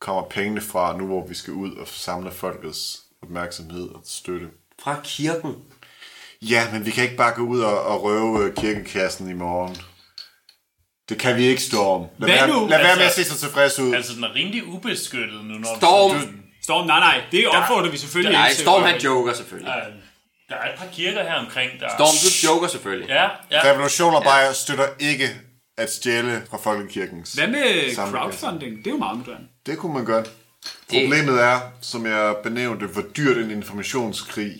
[0.00, 4.46] kommer pengene fra, nu hvor vi skal ud og samle folkets opmærksomhed og støtte?
[4.82, 5.54] Fra kirken.
[6.42, 9.76] Ja, men vi kan ikke bare gå ud og, og røve øh, kirkekassen i morgen.
[11.08, 12.00] Det kan vi ikke, Storm.
[12.00, 12.66] Lad, Hvad være, nu?
[12.66, 13.94] lad være med at Altså- se så tilfreds ud.
[13.94, 16.10] Altså, den er rimelig ubeskyttet nu, når Storm.
[16.20, 16.26] Du,
[16.62, 18.64] Storm, nej, nej, det opfordrer vi selvfølgelig Nej, ikke til.
[18.64, 19.72] Storm han joker selvfølgelig.
[19.72, 19.90] der, er,
[20.48, 21.88] der er et par kirker her omkring, der...
[21.88, 23.08] Storm, du joker selvfølgelig.
[23.08, 23.70] Ja, ja.
[23.72, 25.28] Revolutioner bare støtter ikke
[25.78, 27.32] at stjæle fra folkekirkens.
[27.32, 28.78] Hvad med crowdfunding?
[28.78, 29.44] Det er jo meget moderne.
[29.66, 30.30] Det kunne man godt.
[30.88, 34.52] Problemet er, som jeg benævnte, hvor dyrt en informationskrig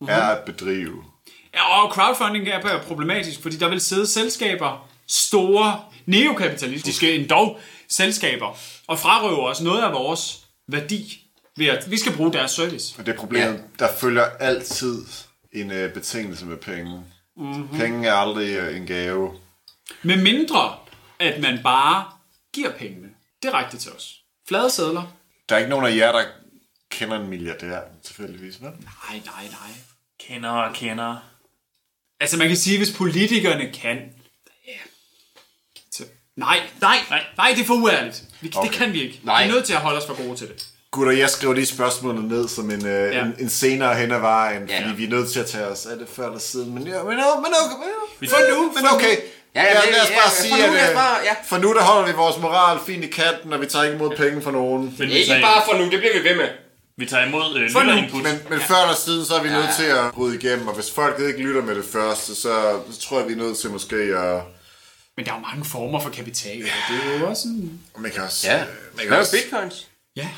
[0.00, 0.10] Mhm.
[0.10, 1.04] er at bedrive.
[1.54, 8.56] Ja, og crowdfunding er problematisk, fordi der vil sidde selskaber, store, neokapitalistiske endog selskaber,
[8.86, 11.24] og frarøve os noget af vores værdi
[11.56, 12.94] ved at vi skal bruge deres service.
[12.98, 13.84] Og det er problemet, Ja.
[13.86, 15.04] der følger altid
[15.52, 17.02] en uh, betingelse med penge.
[17.36, 17.68] Mm-hmm.
[17.78, 19.30] Penge er aldrig øh, en gave.
[20.02, 20.74] Med mindre,
[21.18, 22.04] at man bare
[22.54, 23.08] giver pengene
[23.42, 24.14] direkte til os.
[24.48, 25.02] Flade sædler?
[25.48, 26.24] Der er ikke nogen af jer, der
[26.90, 28.70] kender en milliardær, tilfældigvis, vel?
[28.70, 29.70] Nej, nej, nej.
[30.20, 31.16] Kender og kender.
[32.20, 33.96] Altså man kan sige, hvis politikerne kan...
[34.66, 34.72] Ja.
[35.92, 36.04] Så,
[36.36, 38.24] nej, nej, nej, nej, det er for uærligt.
[38.40, 38.68] Vi, okay.
[38.68, 39.20] Det kan vi ikke.
[39.22, 39.44] Nej.
[39.44, 40.66] Vi er nødt til at holde os for gode til det.
[40.90, 43.24] Gutter, jeg skriver lige spørgsmålene ned som en, uh, Ja.
[43.24, 44.80] en, en senere hen ad vejen, Ja.
[44.82, 46.74] fordi vi er nødt til at tage os af det før eller siden.
[46.74, 47.86] Men, ja, men, men, okay,
[48.20, 49.16] men, For nu, men for okay.
[49.58, 51.34] Ja, ja, lad, os ja, bare for sige, nu, at øh, bare- ja.
[51.50, 54.16] for nu der holder vi vores moral fint i kanten, og vi tager ikke imod
[54.16, 54.94] penge fra nogen.
[54.98, 56.48] Men Ikke så- bare for nu, det bliver vi ved med.
[56.96, 57.90] Vi tager imod øh, For nu.
[57.90, 58.22] lytterinput.
[58.22, 60.90] Men, men før eller siden, så er vi nødt til at bryde igennem, og hvis
[60.90, 63.96] folk ikke lytter med det første, så, så tror jeg, vi er nødt til måske
[63.96, 64.42] at...
[65.16, 67.80] Men der er jo mange former for kapital, og det er jo også sådan...
[67.98, 68.50] Man kan også...
[68.50, 68.64] Ja.
[68.96, 69.86] Man kan også bitcoins?
[70.16, 70.28] Ja,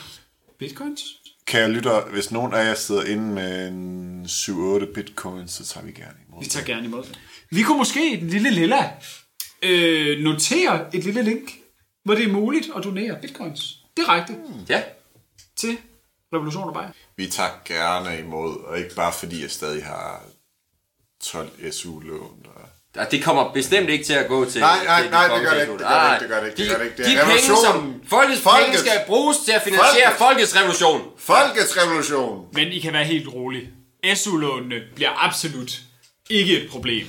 [0.58, 1.00] bitcoins.
[1.46, 5.92] Kære lytter, hvis nogen af jer sidder inde med en 7-8 bitcoins, så tager vi
[5.92, 6.42] gerne imod.
[6.42, 7.18] Vi tager gerne imod det.
[7.50, 8.90] Vi kunne måske, den lille lilla,
[9.62, 11.52] øh, notere et lille link,
[12.04, 13.62] hvor det er muligt at donere bitcoins
[13.96, 14.36] direkte
[14.68, 14.82] Ja.
[15.60, 15.78] til
[16.34, 16.88] Revolution og Bayer.
[17.16, 20.22] Vi tager gerne imod, og ikke bare fordi jeg stadig har
[21.24, 22.46] 12 SU-lån.
[22.56, 22.62] Og...
[22.96, 24.60] Og det kommer bestemt ikke til at gå til...
[24.60, 26.40] Nej, nej, til de nej, det gør det ikke, det gør det ikke, det gør
[26.40, 26.96] det ikke, det De, gør det ikke.
[26.96, 28.00] Det er de penge, revolutionen.
[28.00, 28.80] som folkets, penge Folkets.
[28.80, 30.52] skal bruges til at finansiere Folkets.
[30.52, 31.00] folkets revolution.
[31.18, 32.46] Folkets revolution!
[32.52, 33.70] Men I kan være helt rolige.
[34.14, 35.80] SU-lånene bliver absolut
[36.30, 37.06] ikke et problem,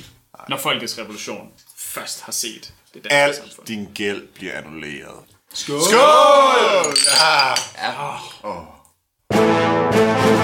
[0.50, 3.68] når Folkets Revolution først har set det danske Al samfund.
[3.68, 5.16] din gæld bliver annulleret.
[5.54, 5.82] Skål!
[5.82, 6.96] Skål!
[7.22, 7.54] Ja.
[9.34, 10.41] Denne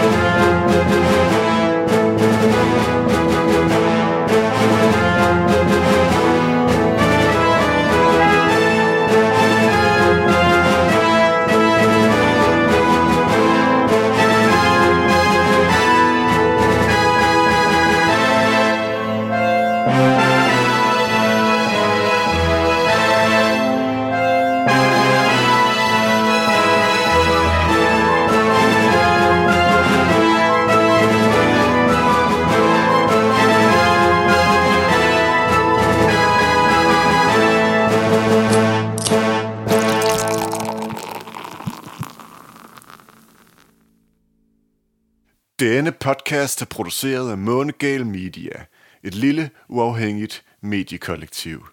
[46.07, 48.65] podcast er produceret af Månegal Media,
[49.03, 51.67] et lille, uafhængigt mediekollektiv.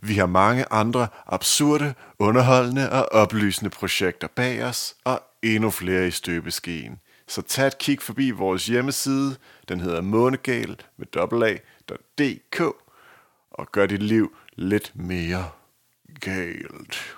[0.00, 6.10] Vi har mange andre absurde, underholdende og oplysende projekter bag os, og endnu flere i
[6.10, 6.98] støbeskeen.
[7.28, 9.36] Så tag et kig forbi vores hjemmeside,
[9.68, 12.60] den hedder månegal med a.dk,
[13.50, 15.50] og gør dit liv lidt mere
[16.20, 17.16] galt.